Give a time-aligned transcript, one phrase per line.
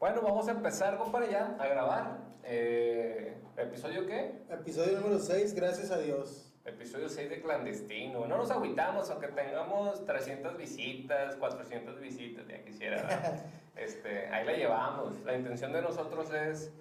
[0.00, 2.16] Bueno, vamos a empezar, compadre, ya a grabar.
[2.44, 4.32] Eh, ¿Episodio qué?
[4.48, 6.54] Episodio número 6, gracias a Dios.
[6.64, 8.26] Episodio 6 de clandestino.
[8.26, 12.96] No nos agüitamos, aunque tengamos 300 visitas, 400 visitas, ya quisiera.
[13.02, 13.44] ¿verdad?
[13.76, 15.20] este, ahí la llevamos.
[15.26, 16.72] La intención de nosotros es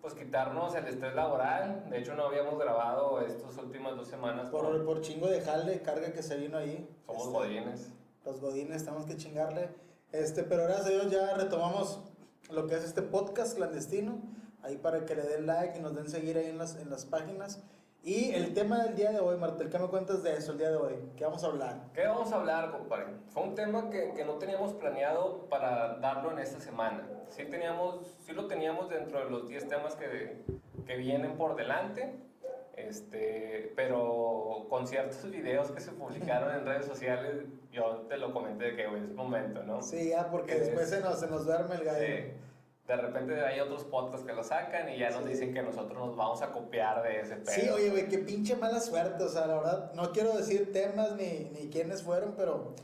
[0.00, 1.90] pues quitarnos el estrés laboral.
[1.90, 4.48] De hecho, no habíamos grabado estas últimas dos semanas.
[4.48, 6.88] Por, por chingo de jale, carga que se vino ahí.
[7.04, 7.92] Somos Este, godines.
[8.24, 9.68] Los godines, tenemos que chingarle.
[10.10, 12.00] Este, pero gracias a Dios ya retomamos
[12.52, 14.20] lo que es este podcast clandestino.
[14.62, 17.04] Ahí para que le den like y nos den seguir ahí en las, en las
[17.04, 17.62] páginas.
[18.04, 20.70] Y el tema del día de hoy, Martel, ¿qué me cuentas de eso el día
[20.70, 20.94] de hoy?
[21.16, 21.84] ¿Qué vamos a hablar?
[21.94, 23.06] ¿Qué vamos a hablar, compadre?
[23.28, 27.08] Fue un tema que, que no teníamos planeado para darlo en esta semana.
[27.28, 30.44] Sí, teníamos, sí lo teníamos dentro de los 10 temas que,
[30.84, 32.18] que vienen por delante,
[32.88, 38.64] este, pero con ciertos videos que se publicaron en redes sociales, yo te lo comenté
[38.66, 39.82] de que güey, es momento, ¿no?
[39.82, 42.06] Sí, ya, porque Que después es- se nos, se nos duerme el gallo.
[42.06, 42.32] Sí.
[42.88, 45.30] De repente hay otros podcasts que lo sacan y ya nos Sí.
[45.30, 47.54] dicen que nosotros nos vamos a copiar de ese pedo.
[47.54, 49.22] Sí, oye, güey, qué pinche mala suerte.
[49.22, 52.74] O sea, la verdad, no quiero decir temas ni, ni quiénes fueron, pero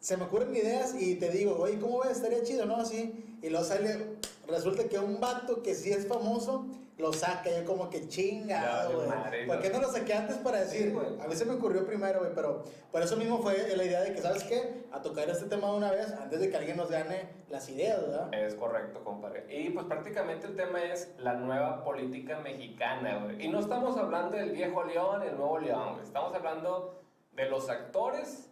[0.00, 2.12] se me ocurren ideas y te digo, oye, ¿cómo ves?
[2.18, 2.76] Estaría chido, ¿no?
[2.76, 3.38] Así.
[3.40, 4.16] Y luego sale,
[4.48, 6.66] resulta que un vato que sí es famoso
[7.04, 7.50] lo saca.
[7.50, 9.46] Yo como que valió güey.
[9.46, 10.86] ¿Por qué no lo saqué antes para decir?
[10.86, 11.20] Sí, güey.
[11.20, 14.14] a mí se me ocurrió primero, güey, pero por eso mismo fue la idea de
[14.14, 14.84] que, ¿sabes qué?
[14.90, 18.32] A tocar este tema una vez antes de que alguien nos gane las ideas, ¿verdad?
[18.34, 19.44] Es correcto, compadre.
[19.48, 23.44] Y pues prácticamente el tema es la nueva política mexicana, güey.
[23.44, 26.04] Y no estamos hablando del viejo León, el nuevo León, güey.
[26.04, 27.02] Estamos hablando
[27.32, 28.50] de los actores,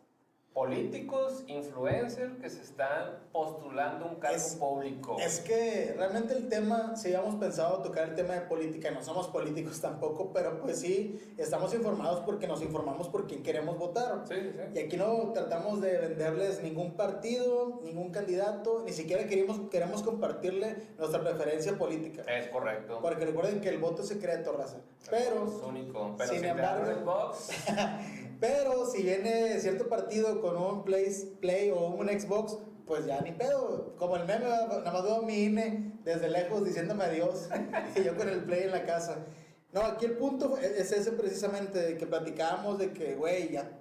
[0.52, 5.16] políticos, influencers que se están postulando un cargo Es- público.
[5.18, 9.28] Es que realmente el tema, si habíamos pensado tocar el tema de política, no somos
[9.28, 14.24] políticos tampoco, pero pues sí, estamos informados porque nos informamos por quién queremos votar.
[14.28, 19.58] Sí, sí, Y aquí no tratamos de venderles ningún partido, ningún candidato, ni siquiera queremos,
[19.70, 22.22] queremos compartirle nuestra preferencia política.
[22.30, 22.98] Es correcto.
[23.00, 24.78] Porque recuerden que el voto es secreto, raza.
[25.10, 26.14] Pero, Es único.
[26.18, 27.48] Pero sin si te embargo- el box,
[28.42, 31.06] pero si viene cierto partido con un Play,
[31.40, 32.58] Play o un Xbox,
[32.88, 33.94] pues ya ni pedo.
[33.96, 37.48] Como el meme, nada más veo mi INE desde lejos diciéndome adiós.
[37.96, 39.24] y yo con el Play en la casa.
[39.72, 43.78] No, aquí el punto es ese precisamente, de que platicábamos de que, güey, ya.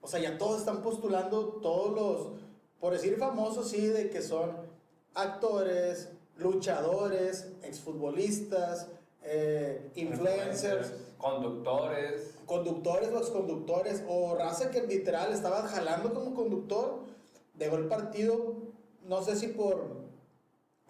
[0.00, 2.40] O sea, ya todos están postulando, todos los,
[2.80, 4.50] por decir famosos, sí, de que son
[5.14, 8.88] actores, luchadores, exfutbolistas,
[9.32, 12.34] eh, influencers conductores.
[12.46, 17.00] conductores o exconductores o raza que literal estaba jalando como conductor,
[17.54, 18.54] dejó el partido,
[19.06, 20.00] no sé si por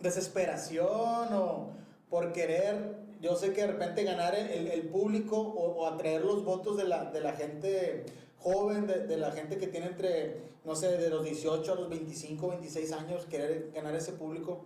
[0.00, 0.88] desesperación
[1.32, 1.70] o
[2.08, 6.24] por querer, yo sé que de repente ganar el, el- el público o, o atraer
[6.24, 8.06] los votos de la, de la gente
[8.38, 11.88] joven, de, de la gente que tiene entre, no sé, de los 18 a los
[11.90, 14.64] 25, 26 años, querer ganar ese público.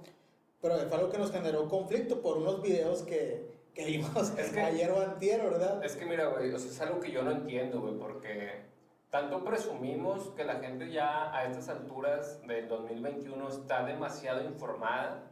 [0.62, 4.60] Pero fue algo que nos generó conflicto por unos videos que, que vimos Es que-
[4.60, 5.84] ayer o antier, ¿verdad?
[5.84, 8.62] Es que mira, güey, o sea, es algo que yo no entiendo, güey, porque
[9.10, 15.30] tanto presumimos que la gente ya a estas alturas del 2021 está demasiado informada.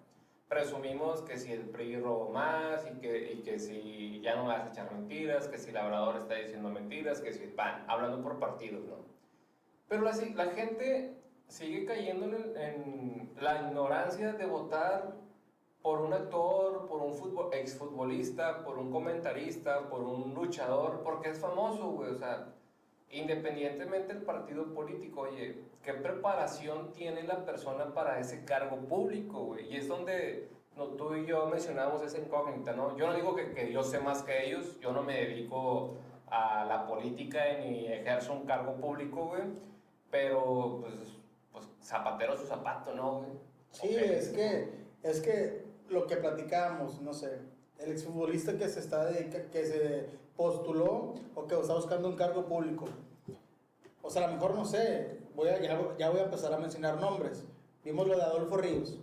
[0.48, 4.66] Presumimos que si el PRI robó más y que, y que si ya no vas
[4.66, 8.84] a echar mentiras, que si Labrador está diciendo mentiras, que si van hablando por partidos,
[8.84, 8.96] ¿no?
[9.88, 11.14] Pero la, la gente
[11.48, 15.14] sigue cayendo en, en la ignorancia de votar
[15.82, 21.40] por un actor, por un fútbol, exfutbolista, por un comentarista, por un luchador, porque es
[21.40, 22.10] famoso, güey.
[22.12, 22.54] O sea,
[23.10, 29.72] independientemente del partido político, oye, ¿qué preparación tiene la persona para ese cargo público, güey?
[29.72, 32.96] Y es donde no, tú y yo mencionamos esa incógnita, ¿no?
[32.96, 35.96] Yo no digo que, que yo sé más que ellos, yo no me dedico
[36.28, 39.42] a la política ni ejerzo un cargo público, güey.
[40.10, 40.94] Pero, pues,
[41.52, 43.30] pues zapatero su zapato, ¿no, güey?
[43.70, 44.02] Sí, Ok.
[44.02, 44.68] es que,
[45.02, 45.61] es que
[45.92, 47.38] lo que platicábamos, no sé,
[47.78, 52.46] el exfutbolista que se está dedica- que se postuló o que está buscando un cargo
[52.46, 52.86] público.
[54.02, 56.58] O sea, a lo mejor no sé, voy a, ya, ya voy a empezar a
[56.58, 57.44] mencionar nombres.
[57.84, 58.98] Vimos lo de Adolfo Ríos.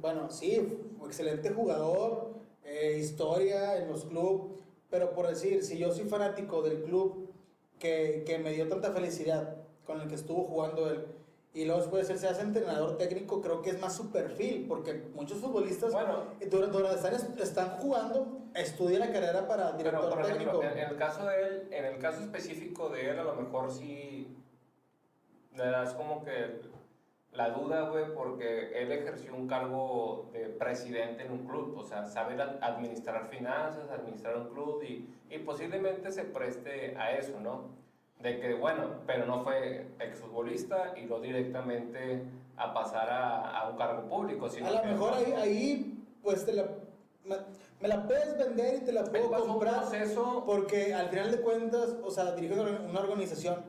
[0.00, 2.34] Bueno, sí, excelente jugador,
[2.64, 4.58] eh, historia en los clubes,
[4.90, 7.30] pero por decir, si yo soy fanático del club
[7.78, 11.06] que, que me dio tanta felicidad con el que estuvo jugando él,
[11.56, 14.92] y luego después él se hace entrenador técnico, creo que es más su perfil, porque
[15.14, 16.24] muchos futbolistas Bueno.
[16.50, 20.78] durante, están, están jugando, estudian la carrera para Pero, director por ejemplo, técnico.
[20.78, 24.36] en, el caso de él, en el caso específico de él, a lo mejor sí
[25.54, 26.60] le das como que
[27.32, 32.04] la duda, güey, porque él ejerció un cargo de presidente en un club, o sea,
[32.04, 37.70] saber ad- administrar finanzas, administrar un club y, y posiblemente se preste a eso, ¿no?
[38.20, 42.22] De que, bueno, pero no fue exfutbolista y lo directamente
[42.56, 44.48] a pasar a, a un cargo público.
[44.48, 46.64] Sino A lo mejor ahí, ahí pues te la,
[47.24, 47.36] me,
[47.80, 49.80] me la puedes vender y te la puedo comprar.
[49.80, 53.62] proceso Porque al final de cuentas, o sea, dirige una una organización,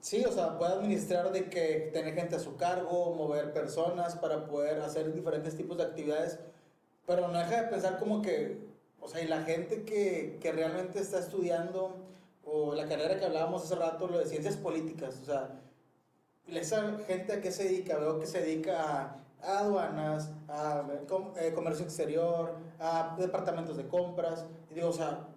[0.00, 4.46] sí, o sea, puede administrar de que tener gente a su cargo, mover personas para
[4.46, 6.38] poder hacer diferentes tipos de actividades,
[7.06, 8.58] pero no deja de pensar como que,
[9.00, 11.96] o sea, y la gente que, que realmente está estudiando,
[12.50, 15.60] o la carrera que hablábamos hace rato, lo de ciencias políticas, o sea,
[16.46, 20.84] esa gente a qué se dedica, veo que se dedica a, aduanas, a
[21.40, 25.28] eh, comercio exterior, a departamentos de compras, y digo, o sea,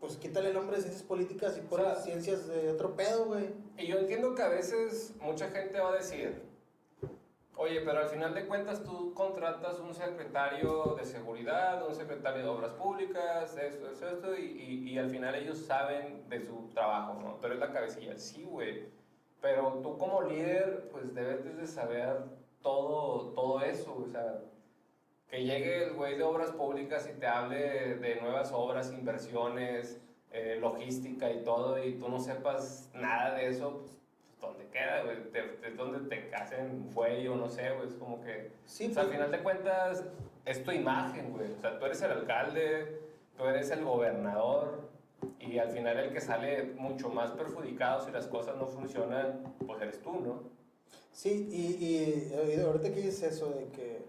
[0.00, 3.26] pues quítale el nombre de ciencias políticas y pon O sea, ciencias de otro pedo,
[3.26, 3.50] güey.
[3.76, 6.40] Y yo entiendo que a veces mucha gente va a decir,
[7.58, 12.48] oye, pero al final de cuentas tú contratas un secretario de seguridad, un secretario de
[12.48, 17.20] obras públicas, esto, esto, esto, y, y, y al final ellos saben de su trabajo,
[17.20, 17.34] ¿no?
[17.34, 18.86] Tú eres la cabecilla, sí, güey.
[19.40, 22.22] Pero tú como líder, pues debes de saber
[22.62, 24.40] todo, todo eso, o sea,
[25.28, 30.00] que llegue el güey de obras públicas y te hable de nuevas obras, inversiones,
[30.30, 33.97] eh, logística y todo, y tú no sepas nada de eso, pues,
[34.40, 35.16] ¿dónde queda, güey?
[35.64, 38.52] Es donde te hacen fuego, no sé, güey, es como que...
[38.66, 40.04] Sí, o sea, al pues, final de cuentas,
[40.44, 41.52] es tu imagen, güey.
[41.52, 43.00] O sea, tú eres el alcalde,
[43.36, 44.88] tú eres el gobernador,
[45.40, 49.80] y al final el que sale mucho más perjudicado si las cosas no funcionan, pues
[49.80, 50.42] eres tú, ¿no?
[51.12, 54.04] Sí, y, y, ahorita que dices eso de que,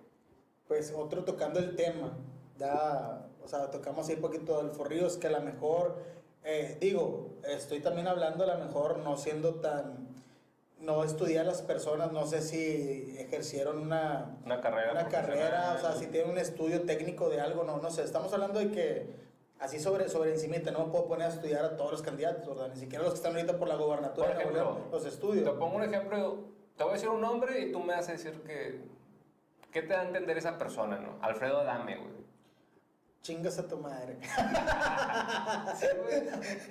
[0.67, 2.17] pues, otro tocando el tema,
[2.57, 5.97] da, o sea, tocamos ahí un poquito del forríos, que a lo mejor,
[6.43, 10.08] eh, digo, estoy también hablando a lo mejor no siendo tan,
[10.81, 14.91] no estudiar las personas, no sé si ejercieron una, Una carrera.
[14.91, 18.31] una carrera, o sea, si tienen un estudio técnico de algo, no, no sé, estamos
[18.33, 19.07] hablando de que
[19.59, 22.73] así sobre, sobre encimita, no me puedo poner a estudiar a todos los candidatos, ¿verdad?
[22.73, 25.05] Ni siquiera los que están ahorita por la gobernatura Por de Nuevo ejemplo, León, los
[25.05, 25.45] estudios.
[25.45, 26.45] Te pongo un ejemplo,
[26.77, 28.81] te voy a decir un nombre y tú me vas a decir que...
[29.71, 31.19] ¿Qué te da a entender esa persona, no?
[31.21, 32.13] Alfredo Adame, güey.
[33.21, 34.17] Chingas a tu madre.
[35.79, 36.23] Sí, güey.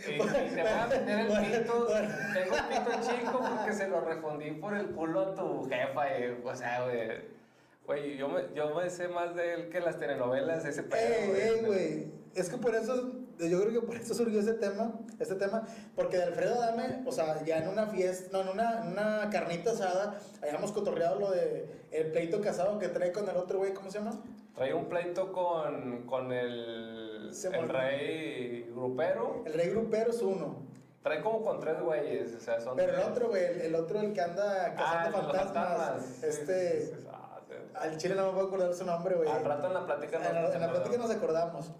[0.09, 1.87] Y, y te voy a meter el pito.
[1.87, 6.19] Tengo el pito chico porque se lo refundí por el culo a tu jefa.
[6.19, 7.39] Y, o sea, güey.
[7.87, 11.35] Güey, yo me, yo me sé más de él que las telenovelas, ese pedo.
[11.35, 12.13] Ey, ey, güey.
[12.35, 15.67] Es que por eso, yo creo que por eso surgió ese tema, este tema,
[15.97, 19.31] porque de Alfredo Adame, o sea, ya en una fiesta, no, en una, en una
[19.31, 23.73] carnita asada, habíamos cotorreado lo de el pleito casado que trae con el otro güey,
[23.73, 24.23] ¿cómo se llama?
[24.59, 29.43] Trae un pleito con, con el, el rey grupero.
[29.47, 30.67] El rey grupero es uno,
[31.03, 32.35] Trae como con tres güeyes.
[32.35, 33.09] O sea, son pero el tres.
[33.09, 36.81] otro, güey, el, el otro, el que anda Ah, cazando el los fantasmas, Sí, este,
[36.81, 37.07] sí, sí, sí.
[37.13, 37.55] Ah, sí.
[37.77, 39.29] al chile no me puedo acordar su nombre, güey.
[39.29, 41.71] Al rato en la plática En la, en la plática nos acordamos.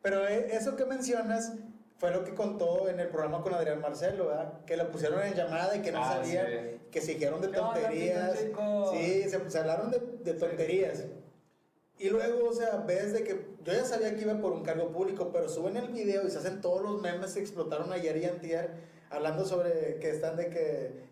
[0.00, 1.54] Pero eh, eso que mencionas
[1.98, 4.64] fue lo que contó en el programa con Adrián Marcelo, ¿verdad?
[4.64, 6.80] Que lo pusieron en llamada y que no Ah, sabían, sí.
[6.92, 8.38] que se dijeron de ¿Qué onda, tonterías.
[8.38, 8.90] chico?
[8.92, 11.04] Sí, se, se hablaron de, de tonterías.
[12.02, 14.88] Y luego, o sea, ves de que yo ya sabía que iba por un cargo
[14.88, 18.24] público, pero suben el video y se hacen todos los memes que explotaron ayer y
[18.24, 18.70] antier,
[19.08, 21.04] hablando sobre que están de que,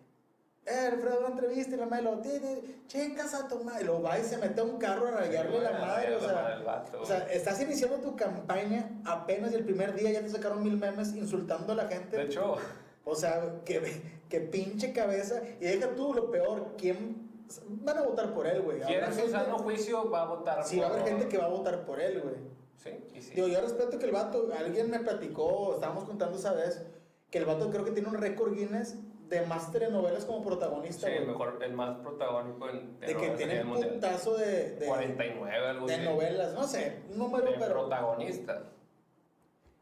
[0.67, 4.03] eh, Alfredo, entrevista y la madre lo, "Ti, ti, chingas a tu madre", y luego
[4.03, 6.61] va y se mete a un carro a rayarle la madre, o sea,
[7.01, 11.15] o sea, estás iniciando tu campaña apenas el primer día ya te sacaron mil memes
[11.15, 12.17] insultando a la gente.
[12.17, 12.57] de hecho,
[13.05, 13.81] O sea, que,
[14.29, 15.41] que pinche cabeza.
[15.61, 17.30] Y deja tú lo peor, ¿quién
[17.69, 18.81] van a votar por él, güey?
[18.81, 21.29] quien Habrá en su sano juicio va a votar Sí, va a haber por- gente
[21.29, 22.37] que va a votar por él, güey.
[22.77, 23.35] Sí, y sí.
[23.35, 26.83] Digo, yo respeto que el vato, alguien me platicó, estábamos contando esa vez,
[27.31, 28.97] que el vato creo que tiene un récord Guinness
[29.29, 31.27] de más telenovelas como protagonista, Sí, güey.
[31.27, 35.95] mejor, el más protagónico en de que tiene un putazo de, de, 49, algo de
[35.95, 36.05] así.
[36.05, 37.81] novelas, no sé, un número, De pero...
[37.81, 38.63] protagonista.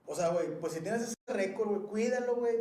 [0.06, 2.56] O sea, güey, pues si tienes ese récord, güey, cuídalo, güey.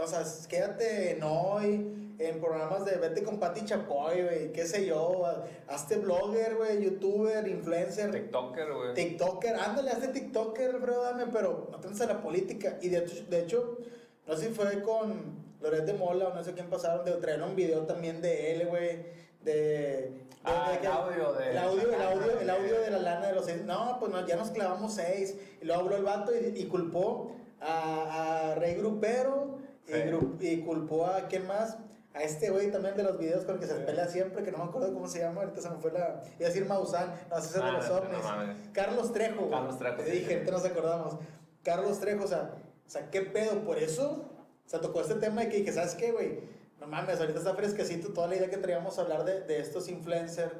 [0.00, 4.84] O sea, quédate en hoy, en programas de vete con Pati Chapoy, güey, qué sé
[4.86, 5.24] yo.
[5.68, 8.94] Hazte blogger, güey, youtuber, influencer, TikToker, güey.
[8.94, 9.56] TikToker.
[9.56, 12.78] Ándale, hazte TikToker, Alfredo, dame, pero no te metas a la política.
[12.82, 13.78] Y de hecho, de hecho,
[14.26, 17.42] no sé si fue con Loret de Mola o no sé quién pasaron, de traer
[17.42, 18.98] un video también de él, güey.
[19.42, 20.12] De,
[20.44, 23.34] Ah, de el audio de- el audio, el audio, el audio de la lana de
[23.34, 23.62] los seis.
[23.64, 25.36] No, pues no, ya nos clavamos seis.
[25.60, 30.00] Y luego habló el vato y, y culpó a, a Rey Grupero y, Sí.
[30.40, 31.76] y culpó a quién más.
[32.12, 34.58] A este güey también de los videos con el que se pelea siempre, que no
[34.58, 36.20] me acuerdo cómo se llama, ahorita se me fue la.
[36.38, 38.68] Iba a decir Maussan, no, ese es el de Ah, los ovnis.
[38.72, 39.48] Carlos Trejo.
[39.48, 41.14] Carlos Trejo, Te dije, ahorita nos acordamos.
[41.62, 42.50] Carlos Trejo, o sea,
[42.86, 43.60] o sea, ¿qué pedo?
[43.64, 44.24] Por eso,
[44.66, 46.40] o sea, tocó este tema de que dije, ¿sabes qué, güey?
[46.80, 49.88] No mames, ahorita está fresquecito toda la idea que traíamos a hablar de, de estos
[49.88, 50.52] influencers.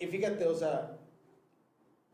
[0.00, 0.96] Y fíjate, o sea,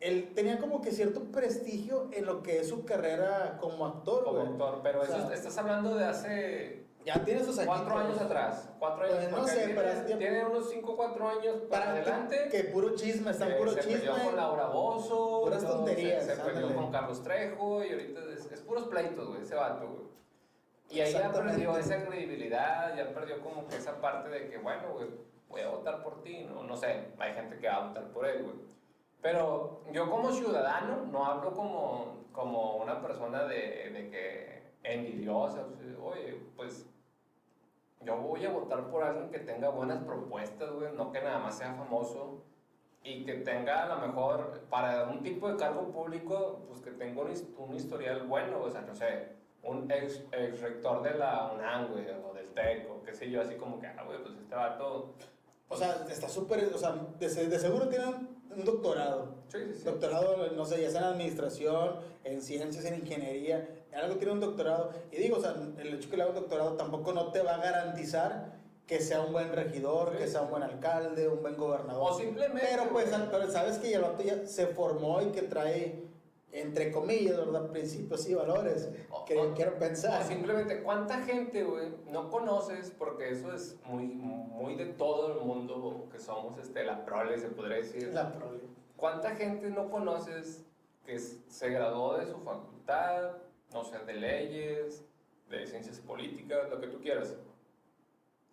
[0.01, 4.39] él tenía como que cierto prestigio en lo que es su carrera como actor, Como
[4.41, 4.53] güey.
[4.53, 8.21] actor, pero O eso sea, estás hablando de hace Ya tiene sus cuatro añitos.
[8.21, 8.71] años atrás.
[8.79, 9.17] Cuatro años.
[9.19, 10.19] Pues, no sé, tiene, pero hace tiempo.
[10.19, 12.49] tiene unos cinco, cuatro años para, Para adelante.
[12.51, 13.99] Que, que puro chisme, está eh, puro se chisme.
[13.99, 15.41] peleó con Laura Bozo.
[15.43, 19.43] Puras tonterías, Se, se peleó con Carlos Trejo y ahorita es, es puros pleitos, güey,
[19.43, 20.13] ese vato, güey.
[20.91, 24.93] Y ahí ya perdió esa credibilidad, ya perdió como que esa parte de que, bueno,
[24.93, 25.09] güey,
[25.49, 28.27] voy a votar por ti, no, no sé, hay gente que va a votar por
[28.27, 28.57] él, güey.
[29.23, 35.65] Pero yo como ciudadano no hablo como, como una persona de, de que envidiosa,
[36.03, 36.87] oye, pues
[38.05, 41.59] yo voy a votar por alguien que tenga buenas propuestas, güey, no que nada más
[41.59, 42.43] sea famoso
[43.05, 47.23] y que tenga a lo mejor para un tipo de cargo público, pues que tenga
[47.23, 49.33] un, un historial bueno, o sea, no sé,
[49.63, 53.41] un ex, ex rector de la UNAM, güey, o del TEC, o qué sé yo,
[53.41, 55.15] así como que, ah, güey, pues este vato,
[55.69, 59.37] O sea, está súper, o sea, de, de seguro tiene un, un doctorado.
[59.49, 59.85] sí, sí, sí.
[59.85, 64.41] Doctorado, no sé, ya sea en administración, en ciencias, en ingeniería, en algo tiene un
[64.41, 64.91] doctorado.
[65.11, 67.55] Y digo, o sea, el hecho que le haga un doctorado tampoco no te va
[67.57, 68.53] a garantizar
[68.87, 70.19] que sea un buen regidor, Sí.
[70.19, 72.11] que sea un buen alcalde, un buen gobernador.
[72.13, 76.03] O simplemente, Pero pues, pero sabes que el vato ya se formó y que trae,
[76.51, 77.71] entre comillas, ¿verdad?
[77.71, 80.21] Principios y valores O- que o- quiero pensar.
[80.23, 82.91] O simplemente, ¿cuánta gente, güey, no conoces?
[82.91, 87.49] Porque eso es muy, muy de todo el mundo que somos, este, la prole, se
[87.49, 88.09] podría decir.
[88.13, 88.61] La prole.
[88.97, 90.65] ¿Cuánta gente no conoces
[91.07, 93.31] que se graduó de su facultad,
[93.73, 95.05] no sé, de leyes,
[95.49, 97.37] de ciencias políticas, lo que tú quieras?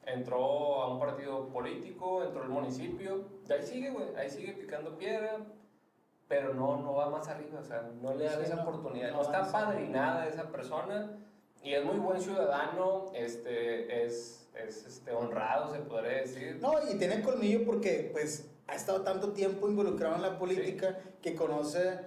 [0.06, 4.98] Entró a un partido político, entró al municipio, y ahí sigue, güey, ahí sigue picando
[4.98, 5.40] piedra,
[6.28, 9.12] pero no, no va más arriba, o sea, no le dan Sí, esa no, oportunidad,
[9.12, 11.18] no no, está padrinada esa persona,
[11.64, 16.60] y es muy buen ciudadano, este, es, es este, honrado, se podría decir.
[16.62, 21.36] No, y tiene colmillo porque pues ha estado tanto tiempo involucrado en la política que
[21.36, 22.00] conoce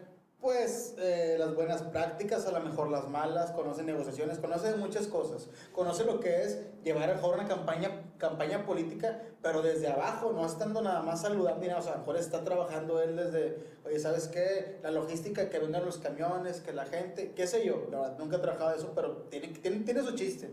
[0.42, 5.49] pues eh, las buenas prácticas, a lo mejor las malas, conoce negociaciones, conoce muchas cosas.
[5.70, 10.44] Conoce lo que es llevar a mejor una campaña, campaña política, pero desde abajo, no
[10.44, 14.26] estando nada más saludando, o sea, a lo mejor está trabajando él desde, oye, ¿sabes
[14.26, 14.80] qué?
[14.82, 18.38] La logística, que vengan los camiones, que la gente, qué sé yo, la verdad, nunca
[18.38, 20.50] he trabajado eso, pero tiene, tiene, tiene su chiste.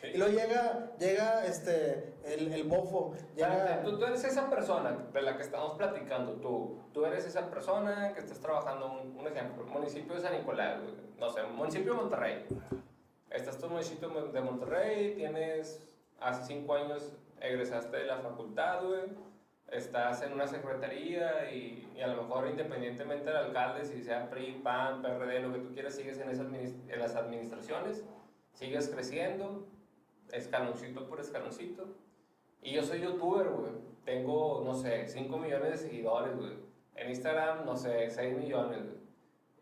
[0.00, 0.08] Sí.
[0.14, 3.82] Y luego llega, llega este, el, el bofo, llega...
[3.82, 6.80] Tú, tú eres esa persona de la que estamos platicando, tú.
[6.92, 10.78] Tú eres esa persona que estás trabajando, un, un ejemplo, municipio de San Nicolás,
[11.18, 12.46] no sé, municipio de Monterrey.
[13.30, 15.86] Estás tú en municipio de Monterrey, tienes,
[16.18, 19.02] hace cinco años egresaste de la facultad, güey,
[19.70, 24.60] estás en una secretaría y, y a lo mejor independientemente del alcalde, si sea PRI,
[24.62, 28.04] PAN, PRD, lo que tú quieras, sigues en, esas en las administraciones,
[28.52, 29.66] sigues creciendo,
[30.32, 31.88] escaloncito por escaloncito.
[32.62, 33.72] Y yo soy youtuber, güey.
[34.04, 36.58] Tengo, no sé, 5 millones de seguidores, güey.
[36.94, 39.00] En Instagram, no sé, 6 millones, güey.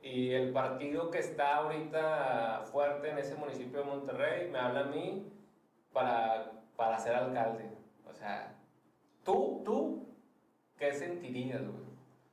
[0.01, 4.85] Y el partido que está ahorita fuerte en ese municipio de Monterrey me habla a
[4.85, 5.27] mí
[5.93, 7.71] para, para ser alcalde.
[8.07, 8.57] O sea,
[9.25, 10.07] tú, tú,
[10.77, 11.88] ¿qué sentirías, güey?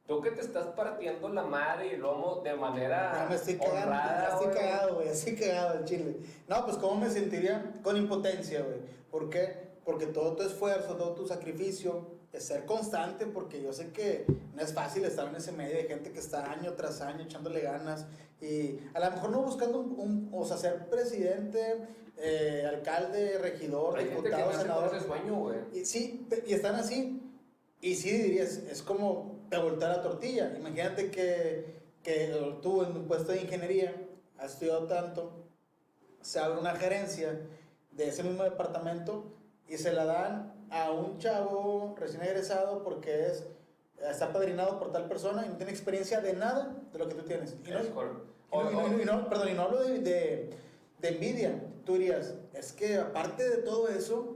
[0.08, 3.56] Tú que te estás partiendo la madre y el lomo de manera Ya me estoy
[3.56, 6.18] cagando, honrada, ya estoy cagado, güey, estoy cagado al chile.
[6.48, 8.78] No, pues cómo me sentiría con impotencia, güey.
[9.10, 9.66] ¿Por qué?
[9.84, 14.62] Porque todo tu esfuerzo, todo tu sacrificio es ser constante, porque yo sé que no
[14.62, 18.06] es fácil estar en ese medio de gente que está año tras año echándole ganas
[18.42, 21.78] y a lo mejor no buscando un, un- o sea, ser presidente,
[22.18, 24.96] eh, alcalde, regidor, Hay gente que diputado, nace con senador.
[24.96, 25.58] ese sueño, güey.
[25.74, 27.22] Y sí, y están así.
[27.82, 30.54] Y sí dirías, es como te voltea la tortilla.
[30.58, 33.96] Imagínate que, que tú en un puesto de ingeniería
[34.38, 35.32] has estudiado tanto,
[36.22, 37.40] se abre una gerencia
[37.92, 39.32] de ese mismo departamento
[39.68, 43.46] y se la dan a un chavo recién egresado porque es
[44.02, 47.24] está padrinado por tal persona y no tiene experiencia de nada de lo que tú
[47.24, 47.56] tienes.
[49.02, 50.50] Y no, perdón, y no hablo de, de,
[51.00, 51.62] de envidia.
[51.86, 54.35] Tú dirías, es que aparte de todo eso,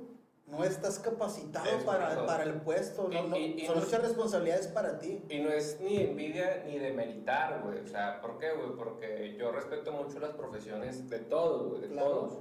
[0.50, 3.08] no estás capacitado Es para, para el puesto.
[3.08, 5.24] No, Y- no, y- y son no- muchas responsabilidades para ti.
[5.29, 7.79] Y no es ni envidia ni de meritar, güey.
[7.79, 8.72] O sea, ¿por qué, güey?
[8.75, 12.10] Porque yo respeto mucho las profesiones de todos, güey, de Claro.
[12.10, 12.38] todos.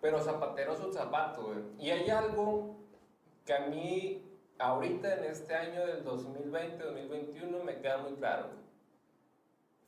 [0.00, 1.58] Pero zapatero es un zapato, güey.
[1.78, 2.74] Y hay algo
[3.46, 8.46] que a mí, ahorita en este año del 2020, 2021, me queda muy claro.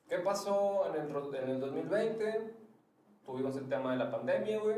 [0.08, 2.54] ¿Qué pasó en el, en el 2020?
[3.26, 4.76] Tuvimos el tema de la pandemia, güey.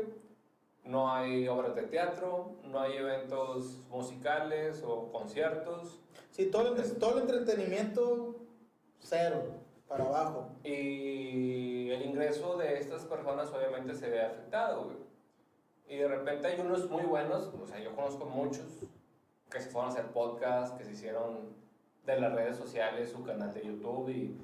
[0.87, 5.99] No hay obras de teatro, no hay eventos musicales o conciertos.
[6.31, 8.35] Sí, todo el, todo el entretenimiento,
[8.99, 9.43] cero,
[9.87, 10.49] para abajo.
[10.63, 14.97] Y el ingreso de estas personas obviamente se ve afectado, güey.
[15.89, 18.65] Y de repente hay unos muy buenos, o sea, yo conozco muchos
[19.49, 21.55] que se fueron a hacer podcasts, que se hicieron
[22.05, 24.37] de las redes sociales, su canal de YouTube y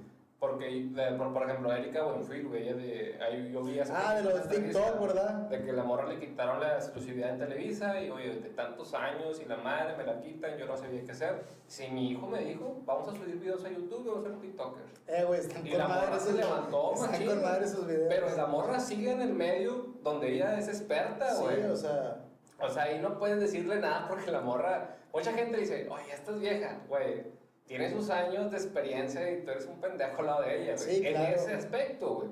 [0.44, 4.50] porque, por, por, ejemplo, Erika Buenfil, güey, ella de, ahí yo vi Ah, de los
[4.50, 5.34] TikTok, ¿verdad?
[5.48, 9.40] De que la morra le quitaron la exclusividad en Televisa y, oye, de tantos años
[9.40, 11.46] y la madre me la quitan, yo no sabía qué hacer.
[11.68, 15.02] Si mi hijo me dijo, vamos a subir videos a YouTube, vamos a ser TikTokers.
[15.08, 18.10] Eh, güey, están y con la morra se levantó, están con madre esos videos.
[18.10, 21.56] Pero la morra sigue en el medio donde ella es experta, güey.
[21.56, 22.20] Sí, o sea...
[22.60, 24.98] O sea, ahí no puedes decirle nada porque la morra...
[25.14, 29.52] Mucha gente dice, oye, esta es vieja, güey tiene sus años de experiencia y tú
[29.52, 31.08] eres un pendejo al lado de ella, güey.
[31.08, 32.30] En ese aspecto, güey.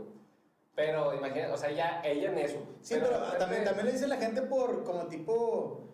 [0.75, 2.57] Pero imagínate, o sea, ya ella en eso.
[2.81, 5.91] Sí, pero, también, también le dice la gente por como tipo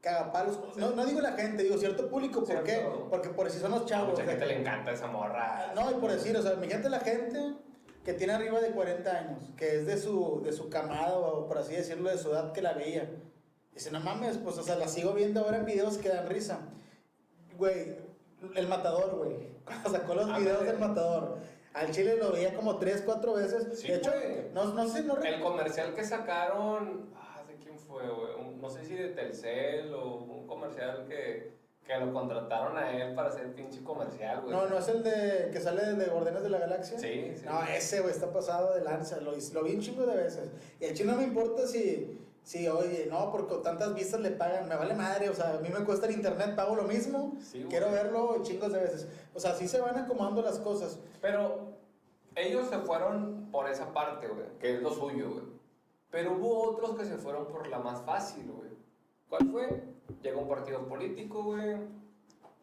[0.00, 0.60] cagapalos.
[0.76, 2.44] No, no digo la gente, digo cierto público.
[2.44, 2.86] ¿Por qué?
[3.10, 4.08] Porque por si son los chavos.
[4.08, 5.72] A mucha gente le encanta esa morra.
[5.74, 7.54] No, y por decir, o sea, mi gente, la gente
[8.04, 11.58] que tiene arriba de 40 años, que es de su, de su camada, o por
[11.58, 13.10] así decirlo, de su edad que la veía.
[13.74, 16.60] Dice, no mames, pues, o sea, la sigo viendo ahora en videos que dan risa.
[17.56, 17.96] Güey,
[18.54, 19.36] el matador, güey.
[19.64, 21.38] Cuando sacó los ah, videos del matador.
[21.74, 23.82] Al chile lo veía como tres, cuatro veces.
[23.82, 24.10] de hecho,
[24.52, 27.10] no, no sé, no El comercial que sacaron.
[27.14, 28.56] Ah, ¿de quién fue, güey?
[28.60, 31.52] No sé si de Telcel o un comercial que,
[31.84, 34.52] que lo contrataron a él para hacer pinche comercial, güey.
[34.52, 36.98] No, no es el de que sale de Guardianes de la Galaxia.
[36.98, 37.44] Sí, sí.
[37.44, 39.20] No, ese, güey, está pasado de lanza.
[39.20, 40.50] Lo, lo vi un chingo de veces.
[40.80, 44.70] Y al chile no me importa si Sí, oye, no, porque tantas vistas le pagan,
[44.70, 47.36] me vale madre, o sea, a mí me cuesta el internet, pago lo mismo,
[47.68, 49.06] quiero verlo chingos de veces.
[49.34, 50.98] O sea, así se van acomodando las cosas.
[51.20, 51.74] Pero
[52.34, 55.44] ellos se fueron por esa parte, güey, que es lo suyo, güey.
[56.10, 58.70] Pero hubo otros que se fueron por la más fácil, güey.
[59.28, 59.84] ¿Cuál fue?
[60.22, 61.76] Llegó un partido político, güey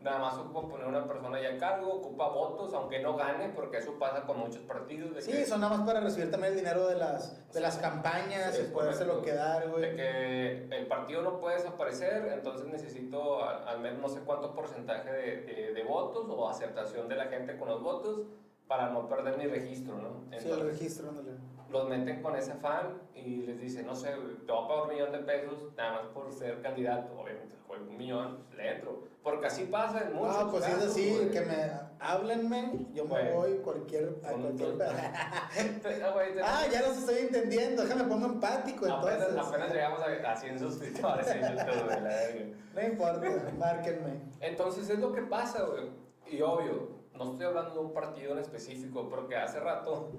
[0.06, 3.78] nada más ocupa poner una persona ya a cargo, ocupa votos, aunque no gane, porque
[3.78, 5.16] eso pasa con muchos partidos.
[5.16, 8.58] De sí, son nada más para recibir también el dinero de las, de las campañas
[8.60, 9.82] y podérselo quedar, güey.
[9.82, 15.12] De que el partido no puede desaparecer, entonces necesito al, menos no sé cuánto porcentaje
[15.12, 18.22] de, de, votos o aceptación de la gente con los votos
[18.68, 20.40] para no perder mi registro, ¿no?
[20.40, 21.32] sí, el registro, ándale
[21.76, 24.10] los meten con ese fan y les dicen, no sé,
[24.46, 27.14] te voy a pagar un millón de pesos nada más por ser candidato.
[27.20, 29.04] Obviamente, juego un millón, le entro.
[29.24, 33.56] Porque así pasa en muchos Ah, pues es así, que me háblenme, yo me voy
[33.58, 34.76] cualquier, a cualquier...
[36.44, 39.24] ah, ya los estoy entendiendo, déjame pongo empático entonces.
[39.24, 44.20] Apenas, apenas llegamos a, a 100 suscriptores en YouTube, No importa, márquenme.
[44.40, 45.90] Entonces es lo que pasa, güey.
[46.28, 50.12] Y obvio, no estoy hablando de un partido en específico, porque hace rato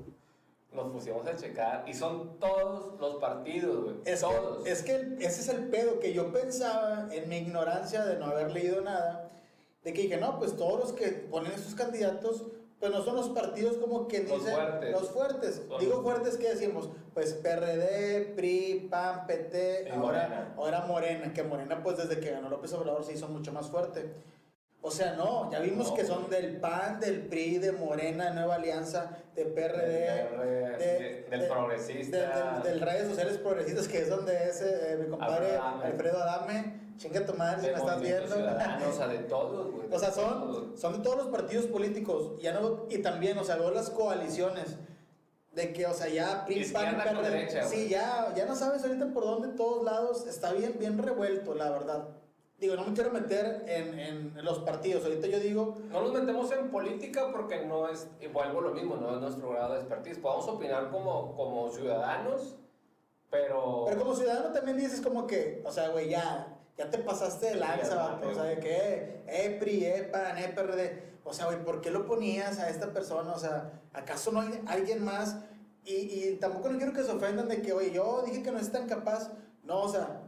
[0.72, 3.96] nos pusimos a checar y son todos los partidos, güey.
[4.04, 4.62] Es todos.
[4.64, 8.26] Que, es que ese es el pedo que yo pensaba en mi ignorancia de no
[8.26, 9.30] haber leído nada,
[9.82, 12.44] de que dije, no, pues todos los que ponen esos candidatos,
[12.78, 14.92] pues no son los partidos como que dicen los fuertes.
[14.92, 15.62] Los fuertes.
[15.80, 16.90] Digo fuertes, ¿qué decimos?
[17.14, 20.54] Pues PRD, PRI, PAN, PT, ahora Morena.
[20.56, 24.12] ahora Morena, que Morena pues desde que ganó López Obrador se hizo mucho más fuerte.
[24.86, 29.18] O sea, no, ya vimos que son del PAN, del PRI, de Morena, Nueva Alianza,
[29.34, 32.60] de PRD, del progresista.
[32.62, 36.86] del, redes sociales progresistas, que es donde es eh, mi compadre Alfredo Adame.
[36.98, 38.36] Chinga tu madre si me estás viendo.
[38.88, 39.88] o sea, de todos, güey.
[39.90, 42.40] O sea, son, son de todos los partidos políticos.
[42.40, 44.76] Ya no, y también, o sea, veo las coaliciones.
[45.52, 47.64] De que, o sea, ya PRI, PAN, PRD.
[47.68, 50.28] Sí, ya, ya no sabes ahorita por dónde, todos lados.
[50.28, 52.08] Está bien, bien revuelto, la verdad.
[52.58, 55.04] Digo, no me quiero meter en, en, los partidos.
[55.04, 55.76] Ahorita yo digo.
[55.90, 58.08] No nos metemos en política porque no es.
[58.18, 60.18] Y vuelvo lo mismo, no es nuestro grado de expertise.
[60.18, 62.56] Podemos opinar como, como ciudadanos,
[63.30, 63.84] pero.
[63.86, 65.62] Pero como ciudadano también dices, como que.
[65.66, 66.52] O sea, güey, ya.
[66.78, 69.22] Ya te pasaste de lanza, O sea, de que.
[69.26, 71.16] EPRI, EPAN, EPRD.
[71.24, 73.32] O sea, güey, ¿por qué lo ponías a esta persona?
[73.32, 75.36] O sea, ¿acaso no hay alguien más?
[75.84, 78.58] Y, y tampoco no quiero que se ofendan de que, oye, yo dije que no
[78.58, 79.30] es tan capaz.
[79.62, 80.25] No, o sea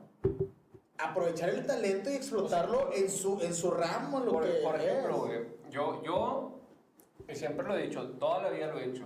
[0.98, 4.20] aprovechar el talento y explotarlo en su, en su ramo.
[4.20, 5.28] Lo por, que por ejemplo,
[5.70, 6.60] yo, yo,
[7.28, 9.04] y siempre lo he dicho, toda la vida lo he dicho,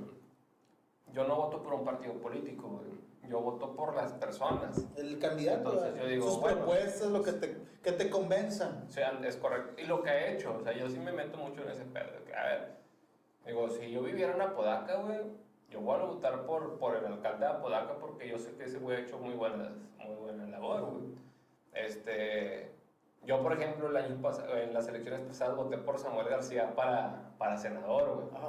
[1.13, 2.81] yo no voto por un partido político,
[3.29, 4.85] yo voto por las personas.
[4.97, 8.85] El candidato, Entonces, yo digo, sus propuestas, lo que te, que te convenzan.
[8.89, 9.81] O sea, es correcto.
[9.81, 12.11] Y lo que he hecho, o sea, yo sí me meto mucho en ese pedo.
[12.37, 12.77] A ver,
[13.47, 15.21] digo, si yo viviera en Apodaca, güey,
[15.71, 18.79] yo voy a votar por, por el alcalde de Apodaca porque yo sé que ese
[18.79, 21.23] güey ha hecho muy buenas, muy buena labor, güey.
[21.73, 22.71] Este,
[23.25, 27.33] yo, por ejemplo, el año pasado, en las elecciones pasadas voté por Samuel García para,
[27.39, 28.43] para senador, güey.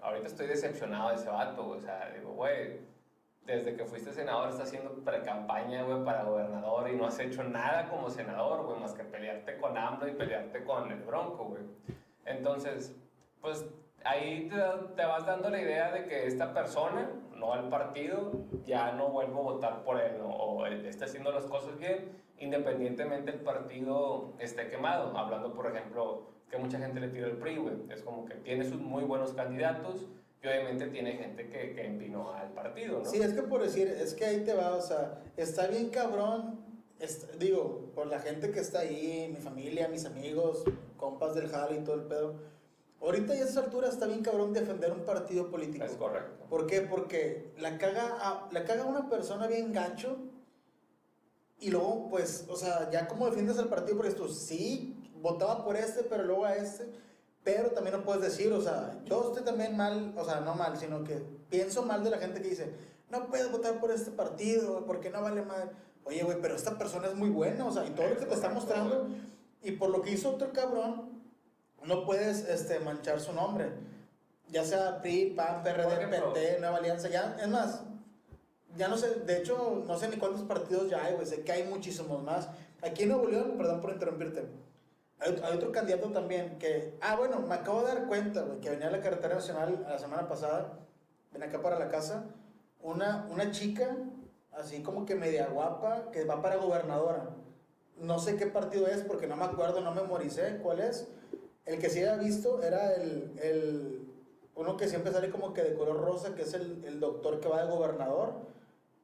[0.00, 1.80] Ahorita estoy decepcionado de ese vato, güey.
[1.80, 2.80] O sea, digo, güey,
[3.44, 7.88] desde que fuiste senador estás haciendo pre-campaña, güey, para gobernador y no has hecho nada
[7.88, 11.62] como senador, güey, más que pelearte con AMLO y pelearte con el Bronco, güey.
[12.26, 12.94] Entonces,
[13.40, 13.64] pues
[14.04, 14.56] ahí te,
[14.96, 18.32] te, vas dando la idea de que esta persona, no el partido,
[18.64, 23.30] ya no vuelvo a votar por él, o él está haciendo las cosas bien independientemente
[23.30, 25.16] el partido esté quemado.
[25.16, 27.74] Hablando, por ejemplo, que mucha gente le tira el PRI, güey.
[27.90, 30.06] Es como que tiene sus muy buenos candidatos
[30.42, 33.04] y obviamente tiene gente que, que empinó al partido, ¿no?
[33.04, 36.60] Sí, es que por decir, es que ahí te va, o sea, está bien cabrón,
[37.38, 40.64] digo, por la gente que está ahí, mi familia, mis amigos,
[40.96, 42.34] compas del jale y todo el pedo.
[43.00, 45.84] Ahorita ya a esa altura está bien cabrón defender un partido político.
[45.84, 46.44] Es correcto.
[46.50, 46.80] ¿Por qué?
[46.80, 50.18] Porque la caga, a, la caga una persona bien gacho
[51.60, 55.76] y luego, pues, o sea, ya como defiendes al partido, porque tú sí, votaba por
[55.76, 56.88] este, pero luego a este,
[57.42, 60.76] pero también no puedes decir, o sea, yo estoy también mal, o sea, no mal,
[60.78, 62.72] sino que pienso mal de la gente que dice,
[63.10, 65.72] no puedes votar por este partido, porque no vale mal.
[66.04, 68.34] Oye, güey, pero esta persona es muy buena, o sea, y todo lo que te
[68.34, 69.08] está mostrando,
[69.62, 71.17] y por lo que hizo otro cabrón,
[71.84, 73.70] no puedes este, manchar su nombre.
[74.48, 76.08] Ya sea PRI, PAN, PRD.
[76.08, 77.82] PT, Nueva Alianza, ya, es más,
[78.76, 81.52] ya no sé, de hecho, no sé ni cuántos partidos ya hay, güey, sé que
[81.52, 82.48] hay muchísimos más.
[82.82, 84.48] Aquí en Nuevo León, perdón por interrumpirte,
[85.18, 88.70] hay, hay otro candidato también que, ah, bueno, me acabo de dar cuenta, güey, que
[88.70, 90.78] venía a la carretera nacional la semana pasada,
[91.32, 92.24] ven acá para la casa,
[92.80, 93.96] una, una chica,
[94.52, 97.30] así como que media guapa, que va para gobernadora.
[97.96, 101.08] No sé qué partido es porque no me acuerdo, no memoricé cuál es.
[101.68, 104.08] El que sí había visto era el, el
[104.54, 107.48] uno que siempre sale como que de color rosa, que es el, el doctor que
[107.48, 108.32] va de gobernador.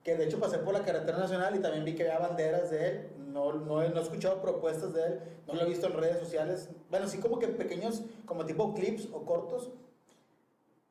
[0.03, 2.89] Que de hecho pasé por la carretera nacional y también vi que había banderas de
[2.89, 3.09] él.
[3.19, 6.19] No, no, he- no he escuchado propuestas de él, no lo he visto en redes
[6.19, 6.69] sociales.
[6.91, 9.71] Bueno, sí como que pequeños, como tipo clips o cortos.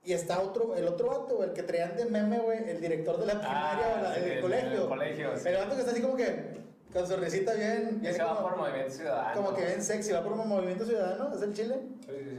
[0.03, 3.25] Y está otro, el otro vato, el que traían de meme, güey, el director de
[3.25, 4.69] la primaria o la- Ah, sí, del del- colegio.
[4.79, 5.47] del colegio, sí.
[5.49, 6.61] El vato que está así como que,
[6.93, 9.35] con su risita bien, bien Ese va como, por Movimiento Ciudadano.
[9.35, 11.79] como que bien sexy, va por movimiento ciudadano, es el Chile.
[12.05, 12.37] Sí, sí, sí.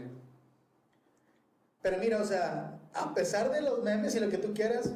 [1.83, 4.91] Pero mira, o sea, a pesar de los memes y lo que tú quieras,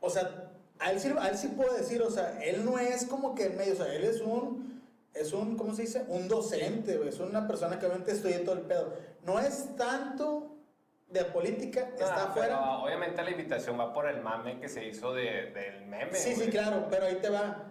[0.00, 0.48] o sea,
[0.80, 3.46] a él, sí, a él sí puedo decir, o sea, él no es como que
[3.46, 4.82] en medio, o sea, él es un,
[5.14, 6.04] es un, ¿cómo se dice?
[6.08, 8.92] Un docente, es una persona que obviamente estudia todo el pedo.
[9.24, 10.48] No es tanto
[11.10, 12.58] de política, está Ah, afuera.
[12.58, 16.14] Pero obviamente la invitación va por el mame que se hizo de, del meme.
[16.14, 17.68] Sí, sí, claro, pero ahí te va.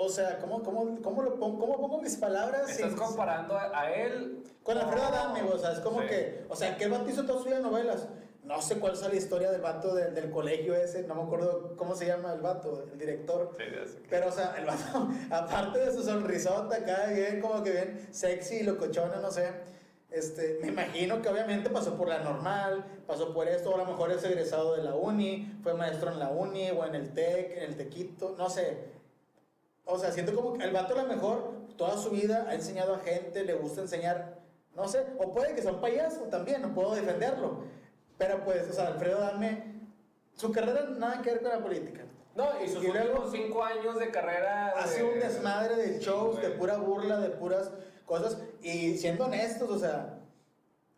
[0.00, 2.70] O sea, ¿cómo, cómo, cómo, lo pongo, cómo pongo mis palabras?
[2.70, 6.06] Estás sin- comparando a, a él Con Alfredo Adame, o sea, es como Sí.
[6.06, 8.06] que, o sea, que el vato hizo toda su vida novelas.
[8.44, 11.74] No sé cuál es la historia del vato del, del colegio ese, no me acuerdo
[11.76, 13.50] cómo se llama el vato, el director.
[13.58, 17.72] Sí, que- Pero, o sea, el vato, aparte de su sonrisota acá, bien, como que
[17.72, 19.50] bien sexy y locochona, no sé.
[20.12, 23.84] Este, me imagino que obviamente pasó por la normal, pasó por esto, o a lo
[23.84, 27.56] mejor es egresado de la uni, fue maestro en la uni, o en el TEC,
[27.58, 28.96] en el Tequito, no sé.
[29.90, 32.94] O sea, siento como que el vato a lo mejor toda su vida ha enseñado
[32.94, 34.38] a gente, le gusta enseñar,
[34.76, 37.64] no sé, o puede que sea un payaso también, no puedo defenderlo.
[38.18, 39.80] Pero pues, o sea, Alfredo Dame,
[40.34, 42.02] su carrera nada que ver con la política.
[42.34, 44.74] No, y sus Y luego- cinco años de carrera.
[44.76, 47.70] Ha de- sido un desmadre de Sí, shows, de pura burla, de puras
[48.04, 48.38] cosas.
[48.62, 50.18] Y siendo honestos, o sea,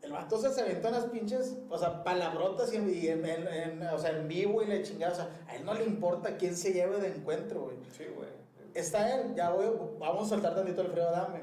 [0.03, 3.99] el vato se aventó unas pinches, o sea, palabrotas y, y en, en- en- o
[3.99, 5.13] sea, en vivo y le chingada.
[5.13, 7.77] O sea, a él no le importa quién se lleve de encuentro, güey.
[7.97, 8.29] Sí, güey.
[8.75, 9.67] Está él, ya voy,
[9.99, 11.41] vamos a soltar tantito Alfredo Adame.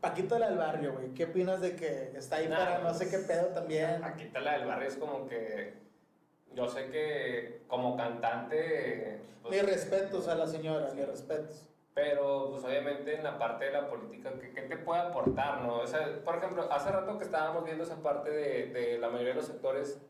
[0.00, 1.12] Paquito la del barrio, güey.
[1.12, 4.00] ¿Qué opinas de que está ahí Nah, para no sé qué pedo también?
[4.00, 5.74] Paquita la del barrio es como que.
[6.54, 9.20] Yo sé que como cantante.
[9.42, 11.64] pues, Mis respetos a la señora, mis respetos.
[11.94, 15.80] Pero, pues obviamente en la parte de la política, ¿qué, qué te puede aportar, no?
[15.80, 19.30] O sea, por ejemplo, hace rato que estábamos viendo esa parte de, de la mayoría
[19.30, 20.00] de los sectores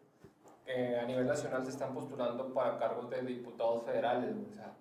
[0.67, 4.35] que a nivel nacional se están postulando para cargos de diputados federales.
[4.51, 4.75] O sea,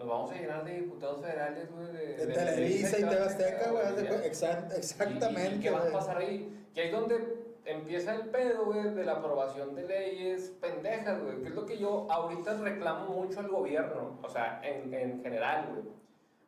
[0.00, 1.86] nos vamos a llenar de diputados federales, güey.
[1.92, 3.94] De, De Televisa y TV Azteca, güey.
[3.96, 6.66] de exact- ¿Y- y Exactamente, qué va a pasar ahí?
[6.74, 7.36] Y ahí es donde
[7.66, 11.42] empieza el pedo, güey, de la aprobación de leyes pendejas, güey.
[11.42, 15.68] Que es lo que yo ahorita reclamo mucho al gobierno, o sea, en, en general,
[15.70, 15.82] güey.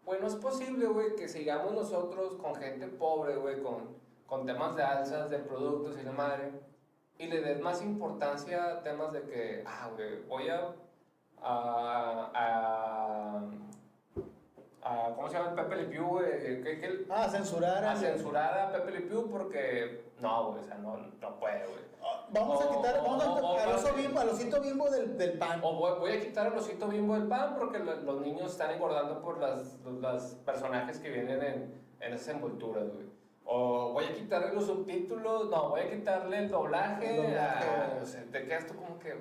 [0.07, 3.95] Güey, no es posible, güey, que sigamos nosotros con gente pobre, güey, con,
[4.27, 6.51] con temas de alzas de productos y la madre,
[7.19, 10.75] y le des más importancia a temas de que, ah, güey, voy a,
[11.43, 13.41] a, a,
[14.83, 16.63] a- ¿cómo se llama el Pepe Le Pew, güey?
[16.63, 17.85] Que, que, Ah, censurar.
[17.85, 21.67] a al- censurar a Pepe Le Pew porque no, güey, o sea, no, no puede,
[21.67, 21.93] güey.
[22.31, 24.91] Vamos a O- quitar, vamos o- o- a, al oso o- bimbo, al osito bimbo
[24.91, 25.61] del, del pan.
[25.63, 28.71] O voy, voy a quitar el osito bimbo del pan porque lo- los niños están
[28.71, 33.07] engordando por las, los las personajes que vienen en, en esas envolturas, güey.
[33.45, 37.11] O voy a quitarle los subtítulos, no, voy a quitarle el doblaje.
[37.17, 37.69] El doblaje.
[37.69, 39.15] a- o sea, te quedas tú como que...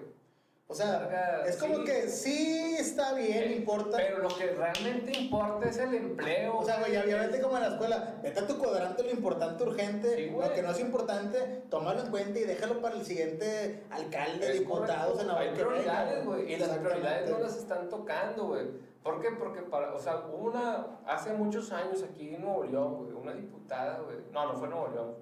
[0.71, 1.83] O sea, es como sí.
[1.83, 3.97] que sí está bien, Eh, importa.
[3.97, 6.59] Pero lo que realmente importa es el empleo.
[6.59, 9.63] O sea, güey, ya, vete como en la escuela, vete a tu cuadrante lo importante,
[9.65, 13.83] urgente, Sí, lo que no es importante, tómalo en cuenta y déjalo para el siguiente
[13.89, 16.53] alcalde, Es diputado, senador Hay prioridades, güey.
[16.53, 18.67] Y las prioridades no las están tocando, güey.
[19.03, 19.31] ¿Por qué?
[19.31, 23.33] Porque para, o sea, hubo una, hace muchos años aquí en Nuevo León, güey, una
[23.33, 24.19] diputada, güey.
[24.31, 25.15] No, no fue en Nuevo León.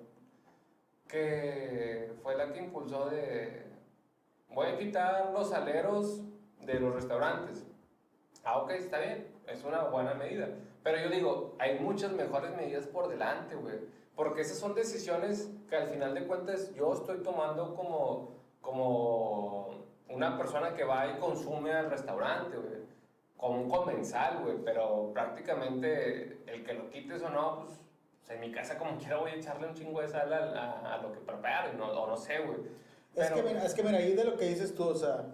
[1.08, 3.69] Que fue la que impulsó de,
[4.50, 6.22] voy a quitar los aleros
[6.62, 7.66] de los restaurantes.
[8.44, 10.48] Ah, ok, está bien, es una buena medida.
[10.84, 13.76] Pero yo digo, hay muchas mejores medidas por delante, güey.
[14.16, 20.38] Porque esas son decisiones que al final de cuentas yo estoy tomando como, como una
[20.38, 22.80] persona que va y consume al restaurante, güey.
[23.38, 24.58] Como un comensal, güey.
[24.64, 27.80] Pero prácticamente el que lo quites o no, pues,
[28.30, 31.20] en mi casa como quiera voy a echarle un chingo de sal a lo que
[31.20, 32.60] preparo, no, o no sé, güey.
[33.20, 35.26] Es Pero- que, mira, es que mira, ahí de lo que dices tú, o sea,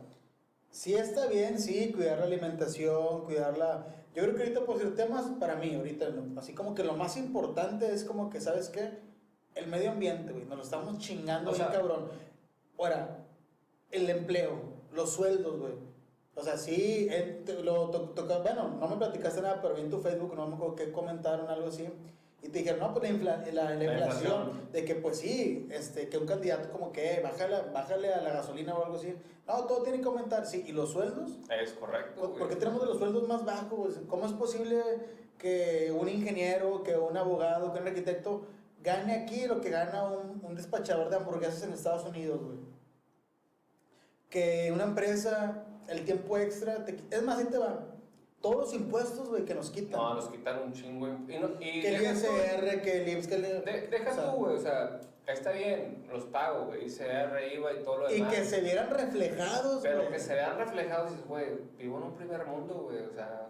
[0.71, 3.85] sí está bien, sí, cuidar la alimentación, cuidarla.
[4.15, 7.17] Yo creo que ahorita, por decir temas, para mí, ahorita, así como que lo más
[7.17, 8.91] importante es como que, ¿sabes qué?
[9.55, 12.09] El medio ambiente, güey, nos lo estamos chingando bien sea- cabrón.
[12.77, 13.25] Ahora,
[13.91, 14.51] el empleo,
[14.93, 15.73] los sueldos, güey.
[16.37, 19.89] O sea, sí, eh, lo to- toca, bueno, no me platicaste nada, pero vi en
[19.89, 21.87] tu Facebook, no me acuerdo qué comentaron, algo así.
[22.45, 24.71] Y te dijeron, no, pues la, infla- la- la La inflación, inflación.
[24.71, 28.33] de que pues sí, este, que un candidato como que, "Eh, bájale, bájale a la
[28.33, 29.15] gasolina o algo así.
[29.47, 30.63] No, todo tiene que aumentar, sí.
[30.67, 31.31] ¿Y los sueldos?
[31.59, 32.39] Es correcto, ¿Por, güey.
[32.39, 33.95] por qué tenemos de los sueldos más bajos?
[34.07, 34.79] ¿Cómo es posible
[35.39, 38.45] que un ingeniero, que un abogado, que un arquitecto
[38.83, 42.57] gane aquí lo que gana un, un despachador de hamburguesas en Estados Unidos, güey?
[44.29, 47.85] Que una empresa, el tiempo extra, te es más, ahí te va.
[48.41, 49.99] Todos los impuestos, güey, que nos quitan.
[49.99, 51.07] No, nos quitan un chingo.
[51.07, 53.41] Y, no- y que el ISR, que el IMSS, que el...
[53.41, 57.73] de- deja o sea, tú, güey, o sea, está bien, los pago, güey, ICR, IVA
[57.73, 58.33] y todo lo Y demás.
[58.35, 60.11] que se vieran reflejados, Pero güey.
[60.11, 61.45] que se vean reflejados, dices, güey,
[61.77, 63.47] vivo en un primer mundo, güey, o sea,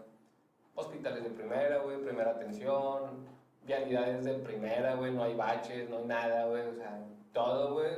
[0.75, 3.27] hospitales de primera, güey, primera atención,
[3.65, 6.99] vialidades de primera, güey, no hay baches, no hay nada, güey, o sea,
[7.33, 7.91] todo, güey,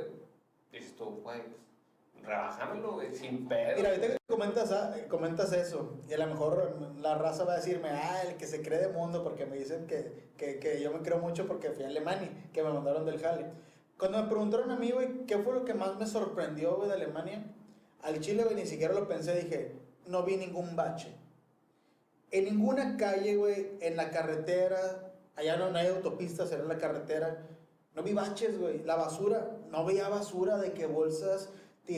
[0.72, 1.40] dices tú, güey,
[2.24, 3.76] rebájamelo, güey, sin pedo.
[3.76, 7.56] Mira, ahorita que comentas, ah, comentas eso, y a lo mejor la raza va a
[7.56, 10.92] decirme, ah, el que se cree de mundo, porque me dicen que, que, que yo
[10.92, 13.46] me creo mucho porque fui a Alemania, que me mandaron del Jale.
[13.98, 16.94] Cuando me preguntaron a mí, güey, ¿qué fue lo que más me sorprendió, güey, de
[16.94, 17.44] Alemania?
[18.02, 19.74] Al Chile, güey, ni siquiera lo pensé, dije,
[20.06, 21.14] no vi ningún bache.
[22.30, 26.78] En ninguna calle, güey, en la carretera, allá no, no hay autopistas, era en la
[26.78, 27.46] carretera,
[27.94, 28.84] no vi baches, güey.
[28.84, 31.48] La basura, no veía basura de que bolsas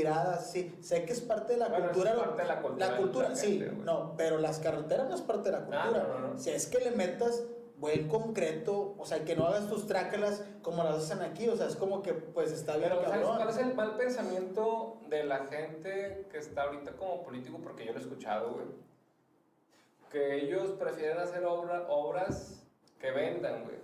[0.00, 0.72] tiradas, sí.
[0.80, 2.12] Sé que es parte de la Bueno, cultura.
[2.12, 3.46] es parte de la cultura La cultura, sí.
[3.58, 3.84] gente, güey.
[3.84, 6.06] no, pero las carreteras no es parte de la Ah, cultura.
[6.08, 6.38] no, no, no.
[6.38, 7.42] Si es que le metas
[7.76, 11.66] buen concreto, o sea, que no hagas tus trácalas como las hacen aquí, o sea,
[11.66, 15.46] es como que, pues, está bien Pero, ¿sabes cuál es el mal pensamiento de la
[15.46, 17.58] gente que está ahorita como político?
[17.60, 18.66] Porque yo lo he escuchado, güey.
[20.12, 22.62] Que ellos prefieren hacer obra, obras
[23.00, 23.76] que vendan, güey.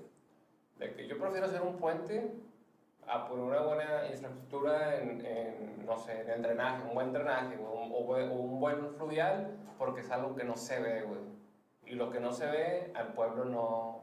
[0.79, 2.33] De que yo prefiero hacer un puente
[3.09, 7.57] a poner una buena infraestructura en, en, no sé, en el drenaje, un buen drenaje,
[7.57, 11.21] güey, un- o, o un buen fluvial, porque es algo que no se ve, güey.
[11.87, 14.03] Y lo que no se ve, al pueblo no,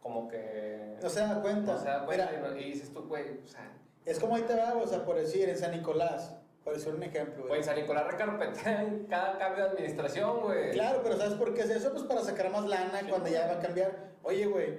[0.00, 0.96] como que...
[1.02, 1.72] No se da cuenta.
[1.72, 3.72] no se da cuenta Mira, y no- y dices tú, güey, o sea...
[4.04, 7.02] es como ahí te va, o sea, por decir, en San Nicolás, por decir un
[7.02, 10.70] ejemplo, Güey, en San Nicolás recarpetean cada cambio de administración, güey.
[10.70, 11.90] Claro, pero ¿sabes por qué es eso?
[11.90, 14.12] Pues para sacar más lana Sí, cuando ya va a cambiar.
[14.22, 14.78] Oye, güey,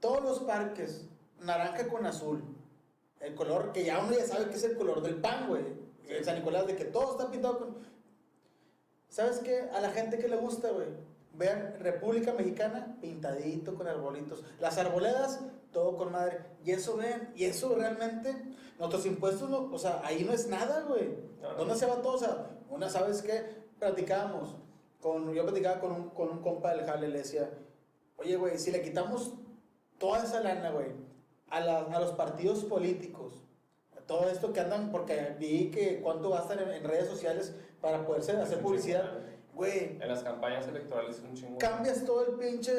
[0.00, 1.08] todos los parques,
[1.40, 2.42] naranja con azul,
[3.20, 5.62] el color que ya uno ya sabe que es el color del pan, güey.
[6.06, 6.14] Sí.
[6.14, 7.76] En San Nicolás, de que todo está pintado con...
[9.08, 9.68] ¿Sabes qué?
[9.72, 10.88] A la gente que le gusta, güey.
[11.34, 14.42] Vean, República Mexicana, pintadito con arbolitos.
[14.58, 15.40] Las arboledas,
[15.72, 16.40] todo con madre.
[16.64, 18.34] Y eso ven, y eso realmente,
[18.78, 21.08] nuestros impuestos, no, o sea, ahí no es nada, güey.
[21.40, 21.58] No, no.
[21.58, 22.14] ¿Dónde se va todo?
[22.14, 23.42] O sea, una, ¿sabes qué?
[23.78, 24.56] Platicábamos,
[25.00, 27.50] con, yo platicaba con un, con un compa del Jale, le decía,
[28.16, 29.32] oye, güey, si le quitamos
[29.98, 30.88] toda esa lana, güey,
[31.50, 33.42] a, la- a los partidos políticos,
[33.96, 38.04] a todo esto que andan, porque vi que cuánto gastan en, en redes sociales para
[38.06, 39.04] poderse hacer publicidad,
[39.54, 41.58] güey, En las campañas electorales es un chingo.
[41.58, 42.72] cambias todo el pinche,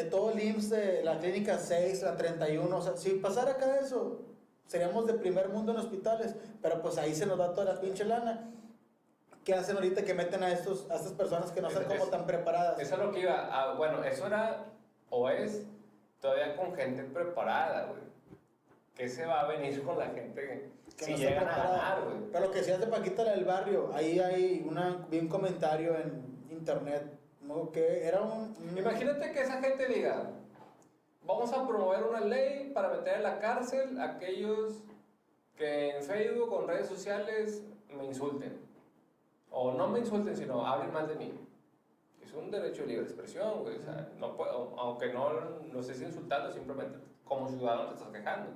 [0.00, 3.76] eh, todo el IMSS de la clínica 6, la 31, o sea, si pasara acá
[3.78, 4.20] eso,
[4.66, 8.04] seríamos de primer mundo en hospitales, pero pues ahí se nos da toda la pinche
[8.04, 8.50] lana.
[9.44, 12.04] ¿Qué hacen ahorita que meten a, estos, a estas personas que no están Es- como
[12.04, 12.78] es- tan preparadas?
[12.80, 13.46] Eso es lo que iba.
[13.46, 14.66] a- bueno, eso era
[15.08, 15.62] o es
[16.20, 18.00] todavía con gente preparada, güey.
[18.94, 22.16] ¿Qué se va a venir con la gente Que si no llegan a ganar, güey?
[22.32, 25.96] Pero lo que decías de Paquita la del barrio, ahí hay una, vi un comentario
[25.96, 27.04] en internet,
[27.42, 27.70] ¿no?
[27.70, 28.56] que era un...
[28.70, 30.30] un- Imagínate que esa gente diga,
[31.24, 34.82] vamos a promover una ley para meter en la cárcel a aquellos
[35.56, 37.62] que en Facebook o en redes sociales
[37.96, 38.58] me insulten.
[39.50, 41.32] o no me insulten, sino hablen mal de mí.
[42.28, 43.78] Es un derecho de libre expresión, güey.
[43.78, 45.30] O sea, no puedo, aunque no,
[45.72, 48.50] no estés insultando, simplemente como ciudadano te estás quejando.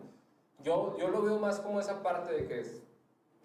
[0.63, 2.83] Yo, yo lo veo más como esa parte de que es,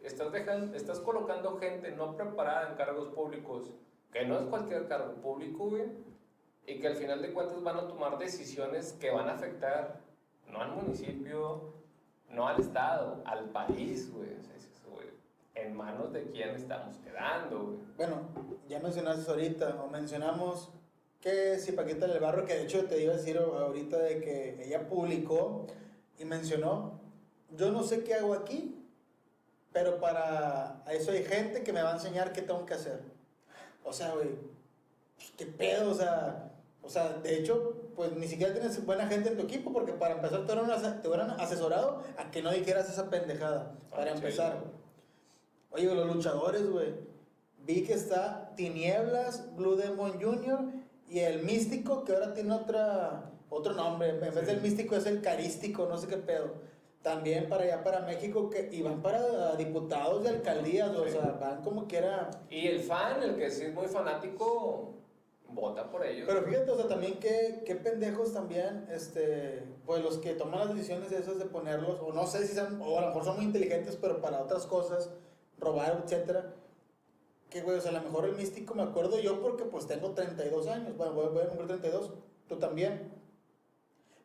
[0.03, 3.71] estás, dejando, estás colocando gente no preparada en cargos públicos,
[4.11, 5.85] que no es cualquier cargo público, güey,
[6.65, 10.01] y que al final de cuentas van a tomar decisiones que van a afectar
[10.49, 11.73] no al municipio,
[12.29, 14.33] no al Estado, al país, güey.
[14.37, 14.56] O sea.
[15.59, 17.77] En manos de quién estamos quedando, güey.
[17.97, 18.29] Bueno,
[18.67, 20.69] ya mencionaste ahorita, o mencionamos
[21.19, 24.63] que si Paquita del Barro, que de hecho te iba a decir ahorita de que
[24.63, 25.65] ella publicó
[26.19, 26.99] y mencionó,
[27.57, 28.75] yo no sé qué hago aquí,
[29.73, 33.01] pero para eso hay gente que me va a enseñar qué tengo que hacer.
[33.83, 34.29] O sea, güey,
[35.15, 36.51] pues, qué pedo, o sea,
[36.83, 40.15] o sea, de hecho, pues ni siquiera tienes buena gente en tu equipo, porque para
[40.15, 44.19] empezar te hubieran, asesorado a que no dijeras esa pendejada, para Ah, sí.
[44.23, 44.63] empezar.
[45.77, 46.95] Oye, los luchadores, güey,
[47.59, 50.59] vi que está Tinieblas, Blue Demon Jr.
[51.07, 54.45] y el Místico, que ahora tiene otra, otro nombre, en vez Sí.
[54.45, 56.53] del Místico es el Carístico, no sé qué pedo.
[57.03, 61.11] También para allá, para México, que, y van para diputados de alcaldías, o Sí.
[61.11, 62.31] sea, van como quiera...
[62.49, 64.95] Y el fan, el que sí es muy fanático,
[65.49, 66.25] vota por ellos.
[66.27, 70.73] Pero fíjate, o sea, también qué, qué pendejos también, este, pues los que toman las
[70.73, 73.45] decisiones esas de ponerlos, o no sé si sean, o a lo mejor son muy
[73.45, 75.11] inteligentes, pero para otras cosas,
[75.59, 76.53] robar, etcétera.
[77.49, 80.11] Que, güey, o sea, a lo mejor el místico me acuerdo yo porque pues tengo
[80.11, 82.11] 32 años, bueno, voy, voy a cumplir 32,
[82.47, 83.11] tú también.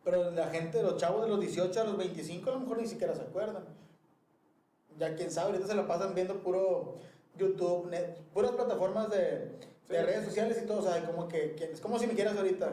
[0.05, 2.87] Pero la gente, los chavos de los 18 a los 25 a lo mejor ni
[2.89, 3.65] siquiera se acuerdan.
[4.99, 6.97] Ya quién sabe, ahorita se la pasan viendo puro
[7.39, 9.19] YouTube, net- puras plataformas de,
[9.89, 10.05] de Sí.
[10.05, 12.73] redes sociales y todo, o sea, como que, que- es como si me quieras ahorita,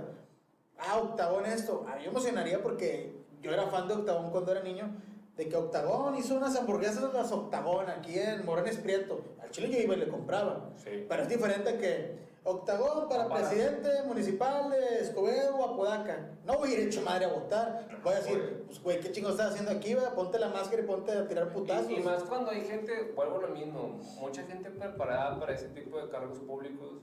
[0.80, 4.92] ah, Octagón esto, ah, yo emocionaría porque yo era fan de Octagón cuando era niño,
[5.40, 9.78] de que Octagón hizo unas hamburguesas las Octagón aquí en Morones Prieto, al chile yo
[9.80, 11.06] iba y le compraba, Sí.
[11.08, 13.48] pero es diferente que Octagón para Para.
[13.48, 16.32] presidente municipal de Escobedo, Apodaca.
[16.46, 17.88] No voy a ir hecho madre a votar.
[18.04, 19.94] Voy a decir, pues güey, ¿qué chingo estás haciendo aquí?
[19.94, 20.06] güey?
[20.14, 21.90] Ponte la máscara y ponte a tirar putazos.
[21.90, 25.70] Y, y más cuando hay gente, vuelvo a lo mismo, mucha gente preparada para ese
[25.70, 27.02] tipo de cargos públicos,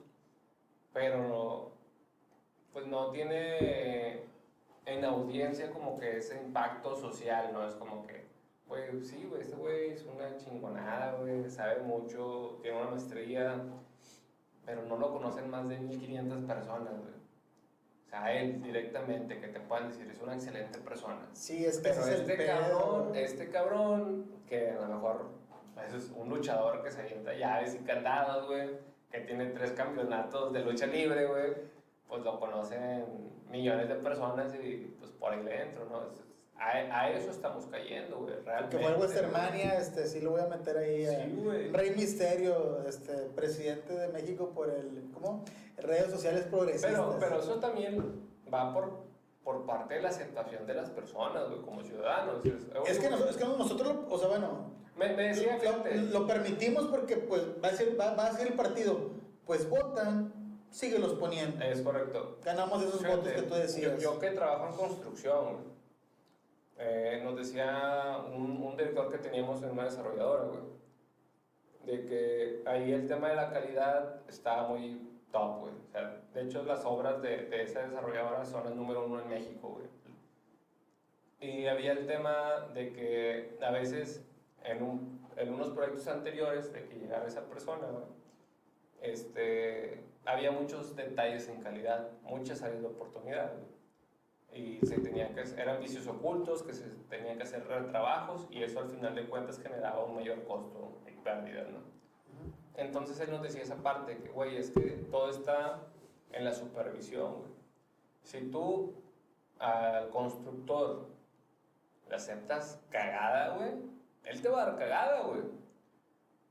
[0.92, 1.70] pero no,
[2.74, 4.24] pues no tiene
[4.84, 7.66] en audiencia como que ese impacto social, ¿no?
[7.66, 8.25] Es como que,
[8.68, 13.60] güey, sí, güey, este güey es una chingonada, güey, sabe mucho, tiene una maestría,
[14.64, 17.14] pero no lo conocen más de 1500 personas, güey.
[18.06, 21.18] O sea, él directamente, que te puedan decir, es una excelente persona.
[21.32, 22.58] Sí, es que Pero ese es el este pedo.
[22.60, 25.26] cabrón, este cabrón, que a lo mejor
[25.74, 28.70] pues, es un luchador que se avienta llaves y candados, güey,
[29.10, 31.52] que tiene tres campeonatos de lucha libre, güey,
[32.08, 33.04] pues lo conocen
[33.50, 36.02] millones de personas y pues por ahí le entro, ¿no?
[36.06, 36.24] Es-
[36.58, 38.76] a, a eso estamos cayendo, güey, realmente.
[38.76, 41.06] Que fue el Westermania, este, sí lo voy a meter ahí.
[41.06, 41.70] Sí, güey.
[41.70, 45.44] Rey Misterio, este, presidente de México por el, ¿cómo?
[45.76, 46.92] Redes sociales progresistas.
[46.92, 49.04] Pero, pero eso también va por,
[49.44, 52.44] por parte de la aceptación de las personas, güey, como ciudadanos.
[52.86, 56.86] es que, nosotros, es que nosotros, o sea, bueno, Me, me decía, lo, lo permitimos
[56.86, 59.10] porque pues va a ser, va, va a ser el partido.
[59.44, 60.32] Pues votan,
[60.70, 61.64] síguelos poniendo.
[61.64, 62.38] es correcto.
[62.44, 64.00] Ganamos esos Fíjate, votos que tú decías.
[64.00, 65.75] Yo, yo que trabajo en construcción,
[66.78, 70.60] eh, nos decía un, un director que teníamos en una desarrolladora, güey,
[71.86, 75.00] de que ahí el tema de la calidad estaba muy
[75.32, 75.74] top, güey.
[75.74, 79.28] O sea, de hecho, las obras de, de esa desarrolladora son las número uno en
[79.28, 79.86] México, güey.
[81.40, 84.26] Y había el tema de que a veces
[84.64, 88.04] en, un, en unos proyectos anteriores de que llegara esa persona, güey,
[89.02, 93.52] este, había muchos detalles en calidad, muchas áreas de oportunidad.
[93.52, 93.75] güey.
[94.56, 98.80] Y se tenían que, eran vicios ocultos, que se tenían que hacer retrabajos y eso
[98.80, 101.80] al final de cuentas generaba un mayor costo y pérdida, ¿no?
[102.74, 105.82] Entonces él nos decía esa parte, que güey, es que todo está
[106.32, 107.50] en la supervisión, güey.
[108.22, 108.94] Si tú
[109.58, 111.06] al constructor
[112.08, 113.72] le aceptas cagada, güey,
[114.24, 115.42] él te va a dar cagada, güey.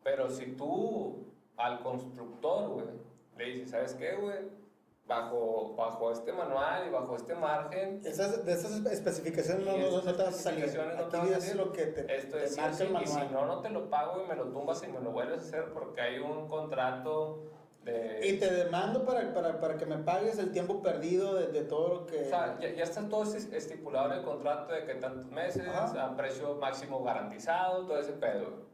[0.03, 1.25] Pero si tú
[1.57, 2.85] al constructor, güey,
[3.37, 4.64] le dices, ¿sabes qué, güey?
[5.07, 10.05] Bajo, bajo este manual y bajo este margen, Esas, de esas especificaciones no, no, esas
[10.05, 10.65] no te vas a salir.
[10.75, 13.69] no Aquí es lo que te, esto te es marca y si no, no te
[13.69, 16.47] lo pago y me lo tumbas y me lo vuelves a hacer porque hay un
[16.47, 17.43] contrato
[17.83, 18.19] de...
[18.27, 21.87] Y te demando para, para, para que me pagues el tiempo perdido de, de todo
[21.87, 22.21] lo que...
[22.21, 25.67] O sea, ya, ya está todo es- estipulado en el contrato de que tantos meses,
[25.67, 26.03] Ajá.
[26.03, 28.64] a precio máximo garantizado, todo ese pedo.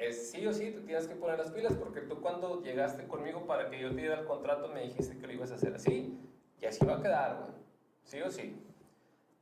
[0.00, 3.46] Es sí o sí, te tienes que poner las pilas porque tú cuando llegaste conmigo
[3.46, 6.16] para que yo te diera el contrato me dijiste que lo ibas a hacer así
[6.60, 7.50] y así va a quedar, güey.
[8.04, 8.56] Sí o sí.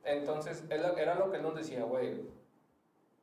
[0.03, 2.21] Entonces, era lo que él nos decía, güey.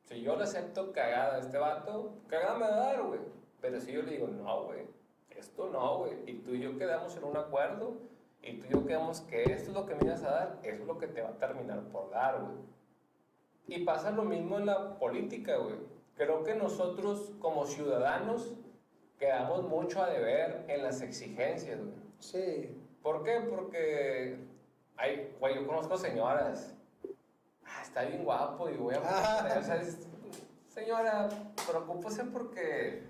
[0.03, 3.19] Si yo le acepto cagada a este vato, cagada me va a dar, güey.
[3.59, 4.85] Pero si yo le digo, no, güey,
[5.31, 6.13] esto no, güey.
[6.27, 7.97] Y tú y yo quedamos en un acuerdo
[8.41, 10.83] y tú y yo quedamos que esto es lo que me ibas a dar, eso
[10.83, 12.57] es lo que te va a terminar por dar, güey.
[13.67, 15.75] Y pasa lo mismo en la política, güey.
[16.15, 18.53] Creo que nosotros como ciudadanos
[19.19, 21.93] quedamos mucho a deber en las exigencias, güey.
[22.19, 22.81] Sí.
[23.01, 23.41] ¿Por qué?
[23.41, 24.37] Porque,
[24.97, 26.73] ay, güey, yo conozco señoras.
[27.65, 29.01] Ah, está bien guapo y voy a...
[29.03, 29.55] Ah.
[29.59, 30.07] O sea, es-
[30.69, 31.29] señora,
[31.69, 33.03] preocúpese porque,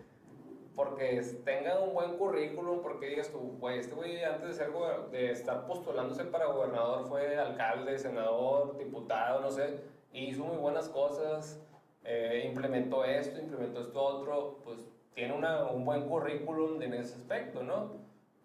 [0.76, 4.72] porque tenga un buen currículum, porque digas tú, güey, este güey antes de, ser,
[5.12, 9.80] de estar postulándose para gobernador fue alcalde, senador, diputado, no sé,
[10.12, 11.60] y hizo muy buenas cosas,
[12.06, 14.80] eh, implementó esto, implementó esto otro, pues
[15.14, 17.92] tiene una, un buen currículum en ese aspecto, ¿no?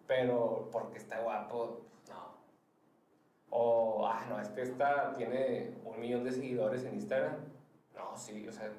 [0.07, 2.31] Pero porque está guapo, no.
[3.49, 7.35] O, ah, no, es que esta tiene un millón de seguidores en Instagram.
[7.95, 8.71] No, sí, o sea,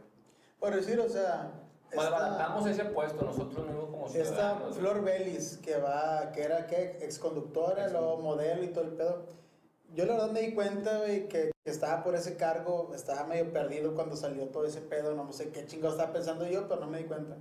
[0.59, 1.51] Por decir, o sea.
[1.91, 4.77] esta- malbaratamos ese puesto nosotros mismos como Esta ciudadanos.
[4.79, 9.27] Flor Belis, que va, que era que exconductora, Ex- luego modelo y todo el pedo.
[9.95, 13.53] Yo la verdad me di cuenta, güey, que, que estaba por ese cargo, estaba medio
[13.53, 16.87] perdido cuando salió todo ese pedo, no sé qué chingo estaba pensando yo, pero no
[16.87, 17.37] me di cuenta.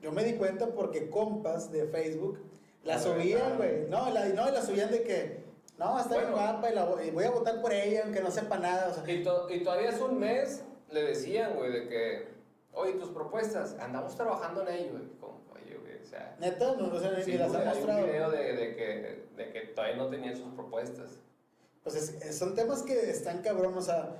[0.00, 2.38] Yo me di cuenta porque compas de Facebook
[2.84, 3.56] la Ah, subían, ¿verdad?
[3.56, 3.88] güey.
[3.88, 5.44] No, la, no, la subían de que,
[5.78, 6.46] no, está bien Bueno.
[6.52, 8.88] guapa y, la, voy- y voy a votar por ella, aunque no sepa nada.
[8.90, 12.28] O sea, Y, to- y todavía hace un mes le decían, güey, de que,
[12.74, 15.04] oye, tus propuestas, andamos trabajando en ello, güey.
[15.54, 17.78] Oye, güey, o sea, neta, no, no sé, ni sí, las güey, han hay un
[17.86, 18.06] mostrado.
[18.06, 21.18] video de, de que, de que todavía no tenían sus propuestas.
[21.84, 24.16] Pues es- es- son temas que están cabrón, o sea,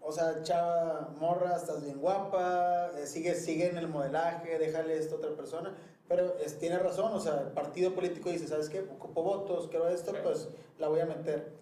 [0.00, 5.16] o sea, chava, morra, estás bien guapa, eh, sigue, sigue en el modelaje, déjale esto
[5.16, 5.74] a otra persona,
[6.06, 8.80] pero es, tiene razón, o sea, el partido político dice, ¿sabes qué?
[8.82, 10.18] Ocupo votos, quiero esto, Sí.
[10.22, 10.48] pues
[10.78, 11.52] la voy a meter.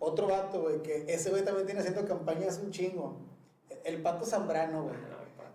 [0.00, 3.16] Otro vato, güey, que ese güey también tiene haciendo campañas un chingo.
[3.84, 4.96] El Pato Zambrano, güey.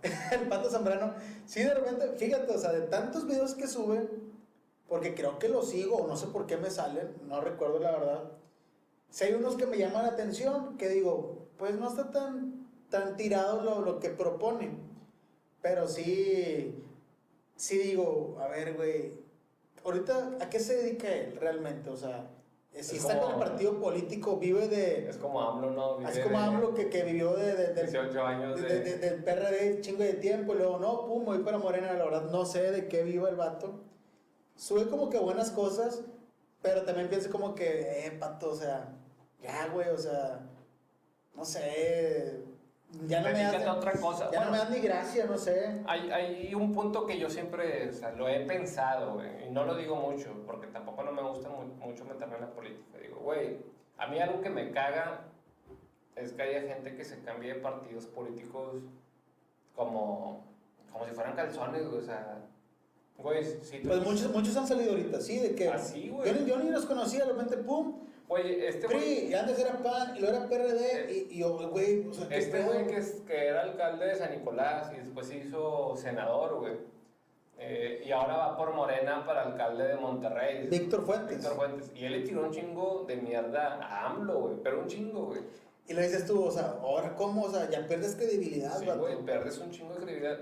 [0.31, 1.13] El Pato Zambrano,
[1.45, 4.07] sí, de repente, fíjate, o sea, de tantos videos que sube,
[4.87, 7.91] porque creo que lo sigo, o no sé por qué me salen, no recuerdo la
[7.91, 8.23] verdad.
[9.09, 13.15] Si hay unos que me llaman la atención, que digo, pues no está tan, tan
[13.17, 14.71] tirado lo, lo que propone.
[15.61, 16.75] Pero sí,
[17.55, 19.13] sí digo, a ver, güey,
[19.83, 21.89] ahorita, ¿a qué se dedica él realmente?
[21.89, 22.27] O sea,
[22.71, 25.09] si Es está con el partido político, vive de...
[25.09, 25.97] Es como AMLO, ¿no?
[25.97, 28.79] Vive Así como de AMLO que, que vivió de, de- del 18 años de- de...
[28.83, 32.29] de- del PRD chingo de tiempo y luego no, pum, voy para Morena, la verdad
[32.29, 33.81] no sé de qué viva el vato.
[34.55, 36.03] Sube como que buenas cosas,
[36.61, 38.95] pero también pienso como que, eh, pato, o sea,
[39.41, 40.39] ya, güey, o sea,
[41.35, 42.39] no sé,
[43.07, 44.29] ya no me das, otra cosa.
[44.31, 45.81] ya no me das ni gracia, no sé.
[45.87, 49.65] Hay, hay un punto que yo siempre, o sea, lo he pensado, güey, y no
[49.65, 52.97] lo digo mucho, porque tampoco no me gusta mu- mucho meterme en la política.
[53.01, 53.57] Digo, güey,
[53.97, 55.21] a mí algo que me caga
[56.15, 58.81] es que haya gente que se cambie de partidos políticos
[59.75, 60.43] como,
[60.91, 62.39] como si fueran calzones, güey, o sea,
[63.17, 63.87] güey, si tú...
[63.87, 66.27] Pues muchos, muchos han salido ahorita, sí, de que Así, güey.
[66.33, 67.99] yo, ni- yo ni los conocía, de repente, pum,
[68.29, 68.99] Güey, este güey...
[68.99, 72.27] PRI, y antes era PAN, y luego era PRD, y, y yo, güey, o sea,
[72.29, 76.59] Este güey que, es- que era alcalde de San Nicolás y después se hizo senador,
[76.59, 76.73] güey.
[77.57, 80.67] Eh, y ahora va por Morena para alcalde de Monterrey.
[80.67, 81.37] Víctor Fuentes.
[81.39, 81.91] Víctor Fuentes.
[81.93, 84.55] Y él le tiró un chingo de mierda a AMLO, güey.
[84.63, 85.41] Pero un chingo, güey.
[85.87, 88.99] Y le dices tú, o sea, ahora cómo, o sea, ya pierdes credibilidad, Sí, vato.
[89.01, 90.37] güey, pierdes un chingo de credibilidad.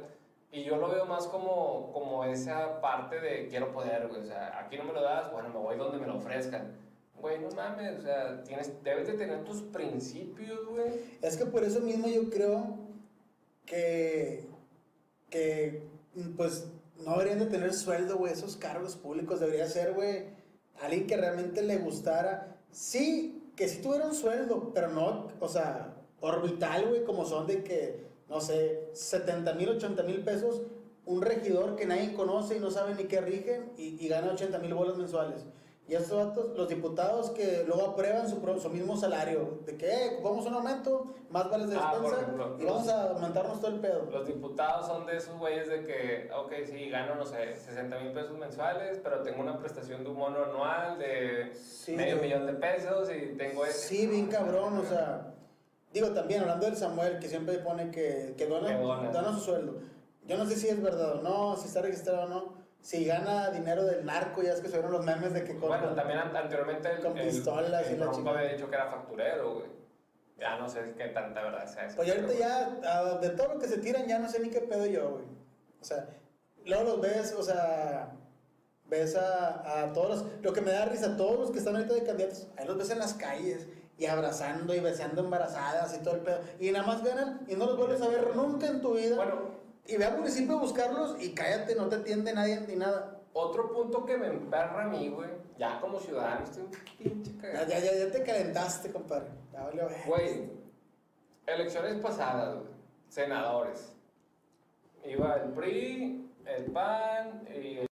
[0.51, 4.21] Y yo lo veo más como, como esa parte de quiero poder, güey.
[4.21, 6.75] O sea, aquí no me lo das, bueno, me voy donde me lo ofrezcan.
[7.21, 10.91] Güey, no mames, o sea, tienes, debes de tener tus principios, güey.
[11.21, 12.77] Es que por eso mismo yo creo
[13.65, 14.45] que,
[15.29, 15.81] que
[16.35, 16.67] pues,
[17.03, 19.39] no deberían de tener sueldo, güey, esos cargos públicos.
[19.39, 20.25] Debería ser, güey,
[20.79, 22.55] alguien que realmente le gustara.
[22.71, 27.63] Sí, que sí tuviera un sueldo, pero no, o sea, orbital, güey, como son de
[27.63, 30.61] que, no sé, 70 mil, 80 mil pesos,
[31.05, 34.59] un regidor que nadie conoce y no sabe ni qué rigen y, y gana 80
[34.59, 35.45] mil bolas mensuales.
[35.89, 39.87] Y estos datos, los diputados que luego aprueban su, pro- su mismo salario, de que,
[39.87, 43.09] eh, vamos a un aumento, más vales de Ah, despensa ejemplo, y vamos los- a
[43.11, 44.05] aumentarnos todo el pedo.
[44.11, 48.11] Los diputados son de esos güeyes de que, ok, sí, gano, no sé, 60 mil
[48.11, 52.53] pesos mensuales, pero tengo una prestación de un mono anual de Sí, medio millón de
[52.53, 53.63] pesos y tengo...
[53.65, 55.33] este- Sí, bien cabrón, o sea,
[55.93, 58.77] digo también, hablando del Samuel, que siempre pone que, Que dona.
[58.77, 59.75] dona su sueldo.
[60.25, 63.49] Yo no sé si es verdad o no, si está registrado o no, si gana
[63.51, 66.35] dinero del narco, ya es que subieron los memes de que con- Bueno, también an-
[66.35, 68.39] anteriormente el, con el- pistolas y el la Bronco chingada.
[68.39, 69.65] había dicho que era facturero, güey.
[70.39, 71.95] Ya no sé qué tanta verdad sea eso.
[71.97, 74.61] Pues ahorita ya, ah, de todo lo que se tiran, ya no sé ni qué
[74.61, 75.25] pedo yo, güey.
[75.81, 76.07] O sea,
[76.65, 78.11] luego los ves, o sea,
[78.85, 81.93] ves a, a todos los, lo que me da risa, todos los que están ahorita
[81.95, 83.67] de candidatos, ahí los ves en las calles
[83.97, 86.39] y abrazando y besando embarazadas y todo el pedo.
[86.59, 89.15] Y nada más ganan y no los vuelves a ver nunca en tu vida.
[89.15, 89.57] Bueno,
[89.87, 93.19] Y ve al municipio a buscarlos y cállate, no te atiende nadie ni nada.
[93.33, 97.41] Otro punto que me emperra a mí, güey, ya como ciudadano estoy un pinche Ya,
[97.41, 97.67] cagado.
[97.69, 99.27] ya, ya, ya te calentaste, compadre.
[99.53, 99.87] Ya valió.
[100.07, 100.49] Güey,
[101.45, 102.67] elecciones pasadas, güey,
[103.09, 103.93] senadores.
[105.05, 107.87] Iba el PRI, el PAN y el...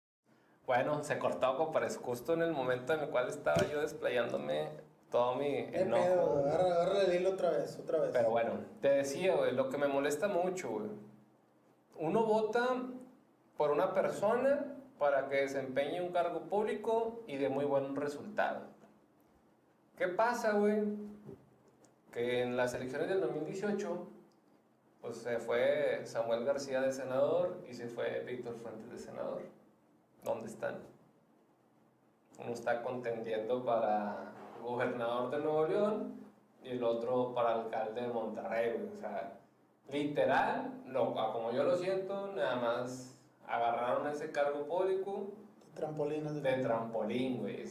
[0.66, 4.70] Bueno, se cortó, compadre, justo en el momento en el cual estaba yo desplayándome
[5.12, 6.04] todo mi enojo.
[6.04, 8.10] pedo, agarra, agarra el hilo otra vez, otra vez.
[8.12, 10.90] Pero bueno, te decía, güey, lo que me molesta mucho, güey.
[11.98, 12.84] Uno vota
[13.58, 18.62] por una persona para que desempeñe un cargo público y de muy buen resultado.
[19.98, 20.84] ¿Qué pasa, güey?
[22.12, 24.08] Que en las elecciones del 2018,
[25.02, 29.42] pues se fue Samuel García de senador y se fue Víctor Fuentes de senador.
[30.24, 30.80] ¿Dónde están?
[32.40, 36.26] Uno está contendiendo para gobernador de Nuevo León
[36.64, 38.98] y el otro para alcalde de Monterrey, güey.
[38.98, 39.40] O sea,
[39.90, 43.16] literal, lo, como yo lo siento, nada más
[43.48, 45.28] agarraron ese cargo público
[46.44, 47.64] de trampolín, güey.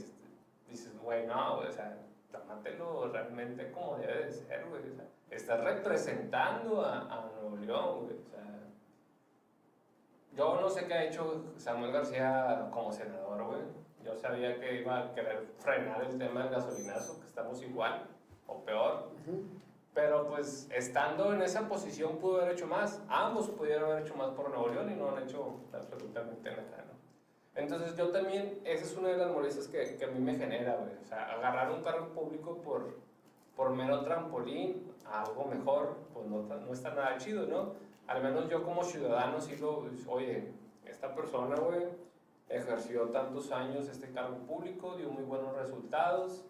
[0.69, 1.97] Dices, güey, no, güey, o sea,
[2.31, 4.83] tómatelo realmente como debe de ser, güey.
[4.91, 8.19] O sea, estás representando a, a Nuevo León, güey.
[8.19, 8.45] O sea,
[10.37, 13.63] yo no sé qué ha hecho Samuel García como senador, güey.
[14.05, 18.07] Yo sabía que iba a querer frenar el tema del gasolinazo, que estamos igual
[18.47, 19.11] o peor.
[19.23, 19.45] Ujú.
[19.95, 23.01] Pero pues estando en esa posición pudo haber hecho más.
[23.09, 26.95] Ambos pudieron haber hecho más por Nuevo León y no han hecho absolutamente nada, ¿no?
[27.55, 30.75] Entonces yo también, esa es una de las molestias que, que a mí me genera,
[30.77, 30.91] güey.
[31.01, 32.97] O sea, agarrar un cargo público por,
[33.55, 37.75] por mero trampolín a algo mejor, pues no, no está nada chido, ¿no?
[38.09, 40.53] Al menos yo como ciudadano sí lo, oye,
[40.85, 41.85] esta persona, güey,
[42.49, 46.45] ejerció tantos años este cargo público, dio muy buenos resultados,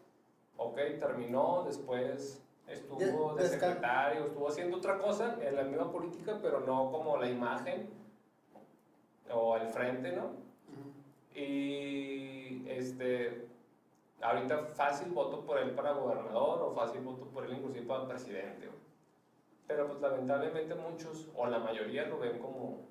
[0.56, 6.60] ok, terminó, después estuvo de secretario, estuvo haciendo otra cosa en la misma política, pero
[6.60, 7.88] no como la imagen
[9.30, 10.32] o al frente, ¿no?
[11.34, 13.48] Y este,
[14.20, 18.68] ahorita fácil voto por él para gobernador o fácil voto por él inclusive para presidente.
[19.66, 22.86] Pero pues lamentablemente muchos o la mayoría lo ven como,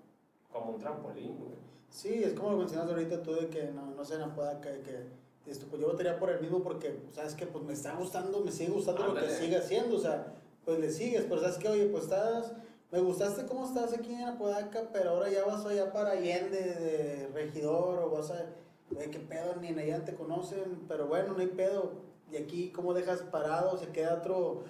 [0.51, 1.53] como un trampolín, güey.
[1.89, 4.81] Sí, es como lo mencionas ahorita tú de que no, no sé, no pueda que,
[4.81, 8.41] que esto, pues yo votaría por el mismo porque, sabes que pues me está gustando,
[8.41, 10.33] me sigue gustando lo que sigue haciendo, o sea,
[10.65, 12.53] pues le sigues, pero sabes que, oye, pues estás,
[12.91, 17.29] me gustaste cómo estás aquí en Apodaca, pero ahora ya vas allá para Allende de
[17.33, 18.45] regidor o vas a,
[18.91, 21.91] güey, qué pedo, ni en Allende te conocen, pero bueno, no hay pedo,
[22.31, 24.63] y aquí cómo dejas parado, se queda otro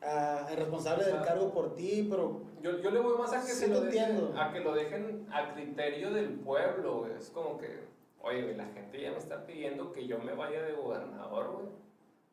[0.00, 3.60] el responsable del cargo por ti, pero Yo, yo le voy más a que, Sí,
[3.60, 7.06] se lo dejen, a que lo dejen a criterio del pueblo.
[7.06, 7.80] Es como que,
[8.22, 11.66] oye, güey, la gente ya me está pidiendo que yo me vaya de gobernador, güey.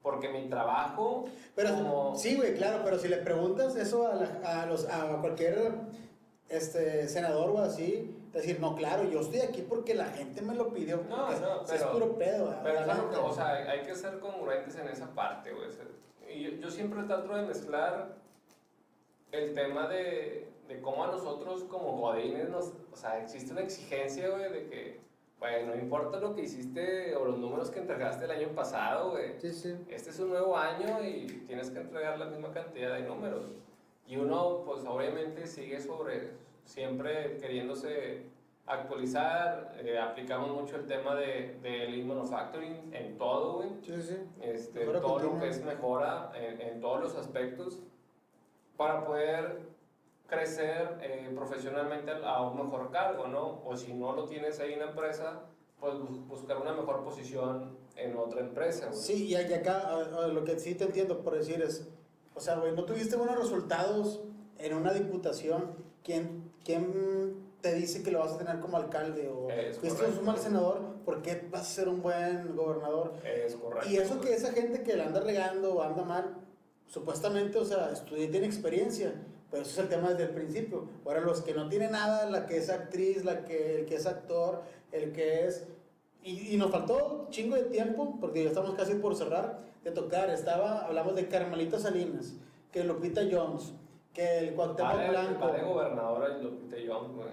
[0.01, 1.25] Porque mi trabajo,
[1.55, 2.15] Pero como...
[2.15, 5.71] sí, güey, claro, pero si le preguntas eso a, la- a los, a cualquier
[6.47, 10.71] este, senador o así, decir, no, claro, yo estoy aquí porque la gente me lo
[10.71, 10.97] pidió.
[11.09, 12.51] No, no, si es pero- puro pedo.
[12.51, 13.15] ah, Pero es algo adelante.
[13.15, 15.69] que, o sea, hay que ser congruentes en esa parte, güey.
[16.29, 18.15] Y yo, yo siempre trato de mezclar
[19.31, 22.73] el tema de, de cómo a nosotros como godines nos...
[22.93, 24.99] O sea, existe una exigencia, güey, de que,
[25.39, 29.39] güey, no importa lo que hiciste o los números que entregaste el año pasado, güey.
[29.39, 29.75] Sí, sí.
[29.89, 33.45] Este es un nuevo año y tienes que entregar la misma cantidad de números.
[34.07, 36.31] Y uno, pues obviamente sigue sobre,
[36.63, 38.23] siempre queriéndose
[38.67, 39.75] actualizar.
[39.83, 43.69] eh, aplicamos mucho el tema de, de Lean Manufacturing en todo, güey.
[43.81, 44.17] Sí, sí.
[44.41, 47.79] Este, todo lo que es mejora en, en todos los aspectos
[48.77, 49.74] para poder
[50.27, 53.61] crecer eh, profesionalmente a un mejor cargo, ¿no?
[53.65, 55.43] O si no lo tienes ahí en la empresa,
[55.79, 58.97] pues bus- buscar una mejor posición en otra empresa, güey.
[58.99, 61.87] Sí, y acá a- a lo que sí te entiendo por decir es,
[62.33, 64.21] o sea, güey, no tuviste buenos resultados
[64.57, 69.29] en una diputación, ¿quién, quién te dice que lo vas a tener como alcalde?
[69.29, 73.13] O Es fuiste un mal senador, ¿por qué vas a ser un buen gobernador?
[73.23, 73.89] Es correcto.
[73.89, 76.35] Y eso que esa gente que la anda regando o anda mal,
[76.87, 79.13] supuestamente, o sea, estudia y tiene experiencia,
[79.51, 80.85] pero eso es el tema desde el principio.
[81.05, 84.05] Ahora, los que no tienen nada, la que es actriz, la que, el que es
[84.05, 85.67] actor, el que es...
[86.23, 90.29] Y, y nos faltó chingo de tiempo, porque ya estamos casi por cerrar, de tocar.
[90.31, 92.33] Estaba, hablamos de Carmelita Salinas,
[92.71, 93.73] que Lupita Jones,
[94.13, 95.45] que el Cuauhtémoc Va de, Blanco.
[95.45, 97.27] va de gobernadora Lupita Jones, güey.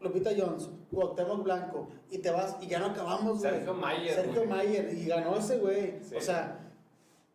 [0.00, 3.50] Lupita Jones, Cuauhtémoc Blanco, y te vas, y ya no acabamos, güey.
[3.52, 4.48] Sergio Mayer, Sergio güey.
[4.48, 5.94] Mayer, y ganó ese güey.
[6.02, 6.16] Sí.
[6.16, 6.58] O sea,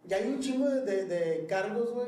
[0.06, 2.08] ya hay un chingo de, de- de cargos, güey,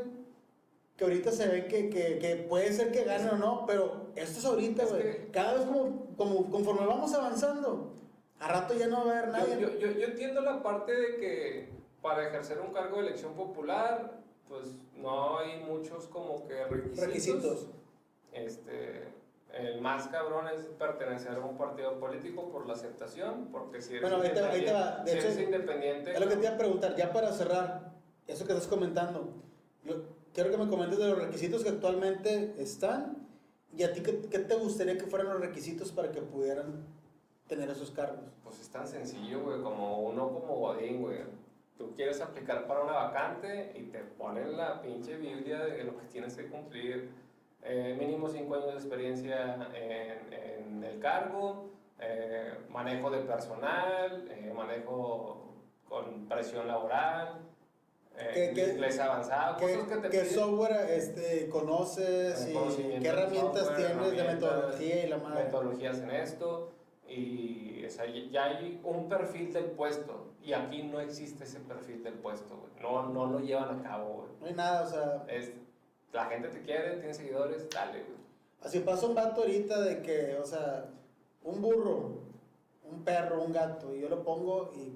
[0.98, 4.40] que ahorita se ve que, que, que puede ser que gane o no, pero esto
[4.40, 5.02] es ahorita, Es güey.
[5.04, 7.94] que- Cada vez como, como conforme vamos avanzando,
[8.40, 9.60] a rato ya no va a haber nadie.
[9.60, 11.70] Yo, yo, yo, entiendo la parte de que
[12.02, 17.00] para ejercer un cargo de elección popular, pues no hay muchos como que requisitos.
[17.08, 17.68] Requisitos.
[18.34, 19.08] Este,
[19.54, 24.02] el más cabrón es pertenecer a un partido político por la aceptación, porque si eres,
[24.10, 24.80] Bueno, ahí te va- ahí te va.
[25.00, 27.32] independiente, De si hecho, eres independiente, Es lo que te iba a preguntar, ya para
[27.32, 27.94] cerrar,
[28.28, 29.34] eso que estás comentando,
[29.84, 29.96] yo
[30.34, 33.18] quiero que me comentes de los requisitos que actualmente están
[33.76, 36.86] y a ti qué, qué te gustaría que fueran los requisitos para que pudieran
[37.48, 38.26] tener esos cargos.
[38.44, 41.20] pues es tan sencillo, güey, como uno como Godín, güey.
[41.78, 46.06] Tú quieres aplicar para una vacante y te ponen la pinche Biblia de lo que
[46.06, 47.10] tienes que cumplir.
[47.64, 51.70] Eh, mínimo 5 años de experiencia en, en el cargo,
[52.00, 55.54] eh, manejo de personal, eh, manejo
[55.88, 57.40] con presión laboral,
[58.18, 60.34] eh, ¿Qué- inglés avanzado, ¿Qué, cosas que te qué piden.
[60.36, 62.54] software este, conoces y
[63.02, 65.44] qué herramientas software, tienes de herramientas, metodología y la madre?
[65.46, 66.70] metodologías en esto
[67.08, 72.04] y o sea, ya hay un perfil del puesto y aquí no existe ese perfil
[72.04, 72.72] del puesto, güey.
[72.82, 74.30] No, no lo llevan a cabo, güey.
[74.42, 75.52] No hay nada, o sea, Es,
[76.12, 78.18] la gente te quiere, tiene seguidores, dale, güey.
[78.62, 80.86] así pasa un vato ahorita de que, o sea,
[81.44, 82.12] un burro,
[82.90, 84.94] un perro, un gato, y yo lo pongo y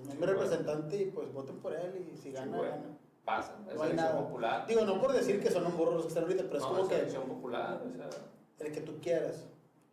[0.00, 0.30] es mi Sí, güey.
[0.30, 2.70] representante y pues voten por él y si gana, güey.
[2.70, 2.82] gana.
[3.24, 4.16] Pasa, es No hay nada.
[4.18, 4.66] popular.
[4.66, 6.82] Digo, no por decir que son un burro los que están ahorita, pero es como
[6.82, 8.08] es que elección popular, o sea,
[8.66, 9.44] el que tú quieras.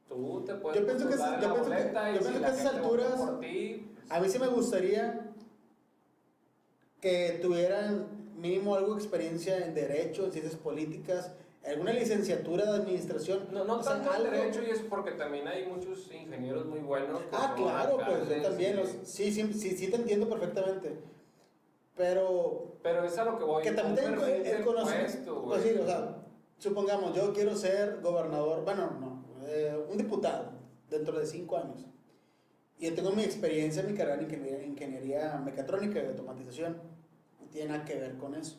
[0.08, 3.92] tú te puedes Yo pienso que yo pienso que- yo pienso a esas alturas- ti,
[3.96, 5.32] pues, A mí sí me gustaría
[7.02, 8.06] que tuvieran
[8.38, 11.32] mínimo algo de experiencia en derecho, en ciencias políticas,
[11.68, 13.48] alguna licenciatura de administración.
[13.52, 16.66] No, no o sea, tanto el algo- derecho y es porque también hay muchos ingenieros
[16.66, 17.22] muy buenos.
[17.32, 18.76] Ah, claro, pues yo también.
[18.78, 20.98] los- sí, sí, sí, sí te entiendo perfectamente.
[21.96, 23.64] Pero Pero es a lo que voy.
[23.64, 25.42] que también el, conocimiento.
[25.42, 26.18] puesto, Pues sí, o sea,
[26.58, 30.52] supongamos, yo quiero ser gobernador, bueno, no, eh, un diputado
[30.90, 31.86] dentro de cinco años.
[32.78, 36.74] Y yo tengo mi experiencia en mi carrera en ingeniería, ingeniería mecatrónica y automatización.
[37.40, 38.58] No tiene nada que ver con eso.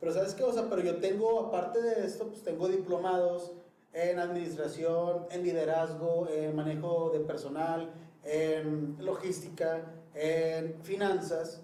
[0.00, 0.44] Pero ¿sabes qué?
[0.44, 3.52] O sea, pero yo tengo, aparte de esto, pues tengo diplomados
[3.92, 7.90] en administración, en liderazgo, en manejo de personal,
[8.22, 9.82] en logística,
[10.14, 11.62] en finanzas.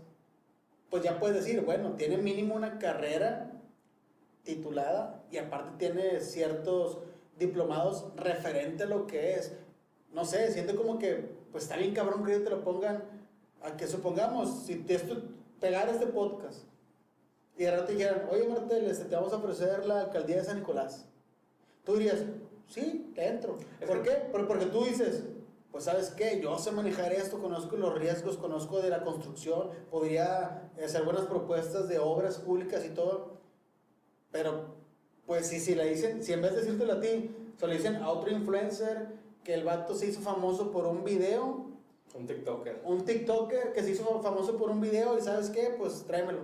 [0.91, 3.53] Pues ya puedes decir, bueno, tiene mínimo una carrera
[4.43, 6.99] titulada y aparte tiene ciertos
[7.39, 9.57] diplomados referente a lo que es.
[10.12, 13.05] No sé, siento como que, pues está bien cabrón que te lo pongan,
[13.62, 15.01] a que supongamos, si te
[15.61, 16.64] pegar este podcast
[17.57, 20.59] y de rato dijeran, oye Martel, este, te vamos a ofrecer la alcaldía de San
[20.59, 21.07] Nicolás.
[21.84, 22.18] Tú dirías,
[22.68, 23.59] sí, te entro.
[23.80, 24.16] Es ¿Por que- qué?
[24.32, 25.22] Por- Porque tú dices,
[25.70, 30.70] pues sabes qué, yo sé manejar esto, conozco los riesgos, conozco de la construcción, podría
[30.84, 33.38] hacer buenas propuestas de obras públicas y todo,
[34.30, 34.74] pero
[35.26, 37.96] pues si, si le dicen, si en vez de decírtelo a ti, se lo dicen
[37.96, 39.09] a otro influencer,
[39.42, 41.66] que el vato se hizo famoso por un video,
[42.14, 42.82] Un TikToker.
[42.84, 46.40] un TikToker que se hizo famoso por un video y sabes qué, pues tráemelo.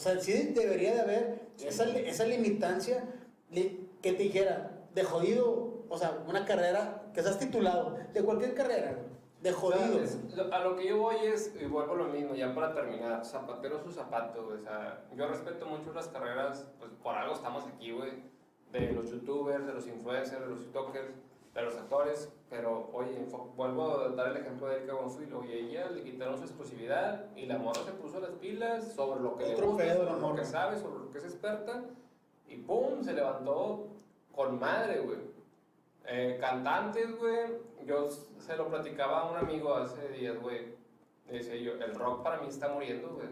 [0.00, 3.04] O sea, sí debería de haber esa, li- esa limitancia
[3.50, 8.54] li- que te dijera, de jodido, o sea, una carrera, que seas titulado, de cualquier
[8.54, 8.96] carrera,
[9.42, 9.98] de jodido.
[10.52, 13.92] A lo que yo voy es, y vuelvo lo mismo, ya para terminar, zapatero su
[13.92, 14.46] zapato.
[14.46, 18.12] O sea, yo respeto mucho las carreras, pues por algo estamos aquí, güey.
[18.72, 21.10] De los youtubers, de los influencers, de los tiktokers,
[21.60, 22.32] de los actores.
[22.48, 25.32] Pero, oye, vuelvo a dar el ejemplo de Erika Bonfil.
[25.34, 29.36] Oye, ella le quitaron su exclusividad y la morra se puso las pilas sobre lo
[29.36, 31.84] que le Otro gusta, pedo, sobre lo que sabe, sobre lo que es experta.
[32.48, 33.86] Y pum, se levantó
[34.34, 35.20] con madre, güey.
[36.06, 37.70] Eh, cantantes, güey.
[37.86, 40.74] Yo se lo platicaba a un amigo hace días, güey.
[41.28, 43.28] Le Decía yo, el rock para mí está muriendo, güey.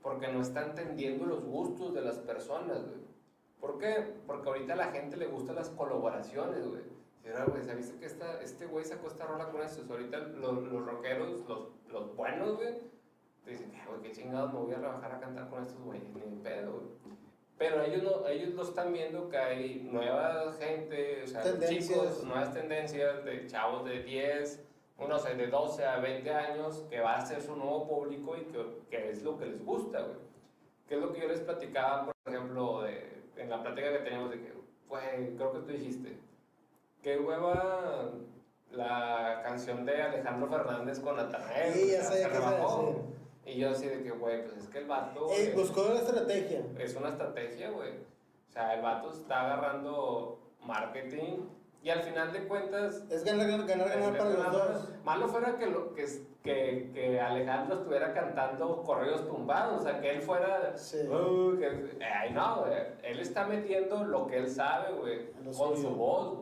[0.00, 3.00] Porque no está entendiendo los gustos de las personas, güey.
[3.60, 4.14] ¿Por qué?
[4.26, 6.99] Porque ahorita a la gente le gustan las colaboraciones, güey.
[7.36, 9.90] "Ah, güey, ¿sabiste que esta, este güey sacó esta rola con estos?
[9.90, 12.74] Ahorita los, los rockeros, los, los buenos, güey,
[13.44, 16.08] te dicen, "Ah, güey, qué chingados me voy a rebajar a cantar con estos güeyes,
[16.14, 17.16] ni pedo, güey.
[17.58, 22.54] Pero ellos, no, ellos lo están viendo que hay nueva gente, o sea, chicos, nuevas
[22.54, 24.64] tendencias de chavos de 10,
[25.06, 28.44] no sé, de 12 a 20 años, que va a ser su nuevo público y
[28.44, 30.16] que, que es lo que les gusta, güey.
[30.88, 34.30] Que es lo que yo les platicaba, por ejemplo, de, en la plática que teníamos
[34.30, 34.52] de que,
[34.88, 36.18] güey, creo que tú dijiste,
[37.02, 38.10] qué hueva
[38.72, 41.72] la canción de Alejandro Fernández con Natanael.
[41.74, 42.86] Sí, ya sea, sé se qué se va a rebajó.
[42.86, 43.02] decir.
[43.46, 45.26] Y yo así de que, güey, pues es que el vato...
[45.32, 46.62] Eh, güey, buscó la estrategia.
[46.78, 47.90] es una estrategia, güey.
[47.90, 51.46] O sea, el vato está agarrando marketing
[51.82, 53.02] y al final de cuentas...
[53.10, 54.88] Es ganar, ganar, ganar, ganar para los dos.
[55.04, 56.04] Malo fuera que, lo, que,
[56.44, 60.76] que, que Alejandro estuviera cantando corridos tumbados, o sea, que él fuera...
[60.76, 60.98] Sí.
[61.08, 62.74] "Uh, que- ay, no, güey.
[63.02, 66.39] Él está metiendo lo que él sabe, güey, con su voz, güey.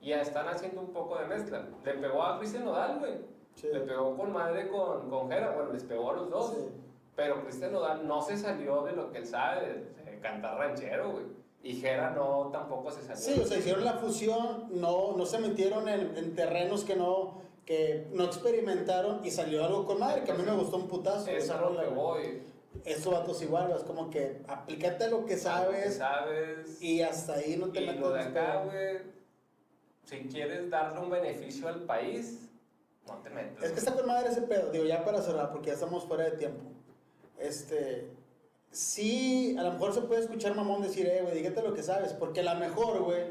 [0.00, 1.66] Y ya están haciendo un poco de mezcla.
[1.84, 3.12] Le pegó a Cristian Nodal, güey.
[3.54, 3.68] Sí.
[3.72, 6.52] Le pegó con madre con, con Jera, bueno, les pegó a los dos.
[6.52, 6.68] Sí.
[7.16, 11.24] Pero Cristian Nodal no se salió de lo que él sabe, de, cantar ranchero, güey.
[11.62, 13.16] Y Jera no, tampoco se salió.
[13.16, 17.42] Sí, o sea, hicieron la fusión, no, no se metieron en, en terrenos que no,
[17.66, 21.30] que no experimentaron y salió algo con madre, que a mí me gustó un putazo.
[21.30, 22.42] Es esa a lo que voy.
[22.84, 26.82] Estos vatos igual, es como que aplícate lo que Algo que sabes sabes.
[26.82, 28.98] y hasta ahí no te Y metas lo de acá, güey,
[30.10, 32.48] si quieres darle un beneficio al país,
[33.06, 33.62] no te metas.
[33.64, 36.24] Es que está con madre ese pedo, digo, ya para cerrar, porque ya estamos fuera
[36.24, 36.64] de tiempo.
[37.38, 38.10] Este,
[38.70, 42.12] sí, a lo mejor se puede escuchar mamón decir, eh, güey, dígate lo que sabes,
[42.12, 43.22] porque a lo mejor, güey,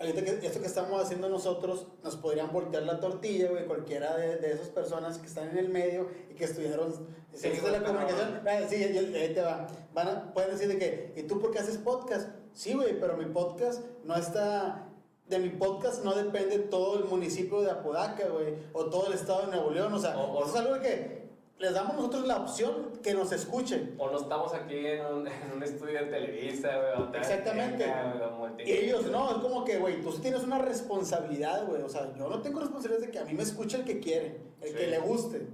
[0.00, 4.36] ahorita que esto que estamos haciendo nosotros, nos podrían voltear la tortilla, güey, cualquiera de,
[4.36, 6.92] de esas personas que están en el medio y que estudiaron
[7.32, 8.40] ciencias de güey, la pero- comunicación.
[8.46, 9.66] Ah, sí, ahí te va.
[9.94, 12.28] Van a, pueden decir de que, ¿y tú por qué haces podcast?
[12.52, 14.88] Sí, güey, pero mi podcast no está
[15.28, 19.42] de mi podcast no depende todo el municipio de Apodaca, güey, o todo el estado
[19.42, 21.22] de Nuevo León, o sea, O- o- eso es algo que
[21.58, 23.94] les damos nosotros la opción que nos escuchen.
[23.98, 27.16] O no estamos aquí en un, en un estudio de Televisa, güey.
[27.20, 27.86] Exactamente.
[28.66, 32.12] Y ellos no, es como que, güey, tú sí tienes una responsabilidad, güey, o sea,
[32.16, 34.74] yo no tengo responsabilidad de que a mí me escuche el que quiere, el Sí.
[34.74, 35.46] que le guste.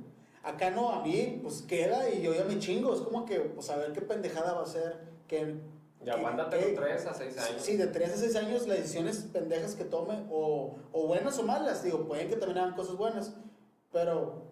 [0.42, 3.68] Acá no, a mí, pues queda y yo ya me chingo, es como que, pues
[3.70, 4.98] a ver qué pendejada va a ser,
[5.28, 5.56] que...
[6.04, 7.62] Y aguántate que- los 3 a 6 años.
[7.62, 11.42] Sí, de 3 a 6 años las decisiones pendejas que tome, o, o buenas o
[11.42, 13.36] malas, digo, pueden que también hagan cosas buenas,
[13.92, 14.46] pero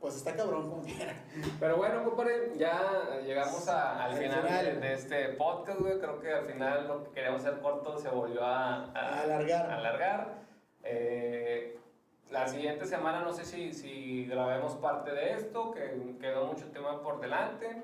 [0.00, 1.14] pues está cabrón como quiera.
[1.58, 4.64] Pero bueno, compadre, ya llegamos a- al Al final, final.
[4.66, 5.98] De, de este podcast, güey.
[5.98, 9.70] Creo que al final lo que queríamos hacer corto se volvió a, a- A alargar.
[9.70, 10.34] alargar.
[10.82, 11.78] Eh,
[12.30, 17.02] la siguiente semana no sé si, si grabemos parte de esto, que quedó mucho tema
[17.02, 17.82] por delante,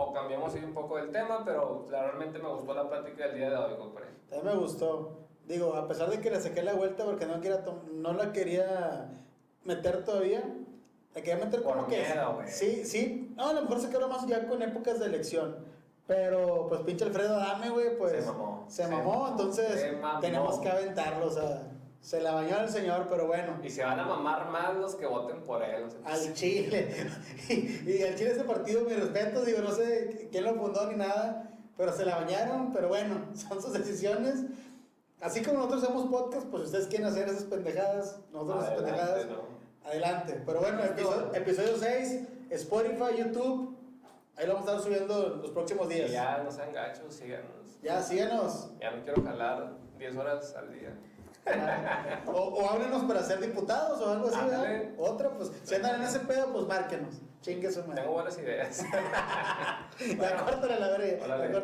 [0.00, 3.50] o cambiamos ahí un poco del tema, pero realmente me gustó la plática del día
[3.50, 4.06] de hoy, compadre.
[4.30, 5.18] También me gustó.
[5.44, 8.32] Digo, a pesar de que le saqué la vuelta porque no, quería tom- no la
[8.32, 9.10] quería
[9.64, 10.44] meter todavía,
[11.14, 11.96] la quería meter Por como que...
[12.00, 12.38] miedo.
[12.46, 13.34] Sí, sí.
[13.36, 15.56] No, a lo mejor se quedó más ya con épocas de elección.
[16.06, 18.12] Pero, pues, pinche Alfredo Adame, güey, pues...
[18.24, 18.64] Se mamó.
[18.68, 19.28] Se Se mamó, mamó.
[19.28, 20.20] entonces Se mamó.
[20.20, 21.62] tenemos que aventarlo, o sea...
[22.00, 23.58] Se la bañó el señor, pero bueno.
[23.62, 25.84] Y se van a mamar más los que voten por él.
[25.84, 27.06] o sea, Al Chile.
[27.48, 30.96] y, y al Chile ese partido, mi respeto, digo, no sé quién lo fundó ni
[30.96, 34.44] nada, pero se la bañaron, pero bueno, son sus decisiones.
[35.20, 39.26] Así como nosotros hacemos podcast, pues ustedes quieren hacer esas pendejadas, nosotros esas adelante, pendejadas,
[39.26, 39.88] ¿no?
[39.88, 40.42] adelante.
[40.46, 42.20] Pero bueno, episodio, episodio 6,
[42.50, 43.76] Spotify, YouTube,
[44.36, 46.12] ahí lo vamos a estar subiendo los próximos Y días.
[46.12, 48.06] Ya, ya no sean gachos, síganos.
[48.06, 48.70] síganos.
[48.80, 50.96] Ya no quiero jalar 10 horas al día.
[52.26, 54.82] O, o háblenos para ser diputados o algo así, ¿verdad?
[54.98, 57.14] Otra, pues, si andan en ese pedo, pues márquenos.
[57.40, 58.02] Chingue su madre.
[58.02, 58.84] Tengo buenas ideas.
[59.98, 61.60] Ya córtale la verga.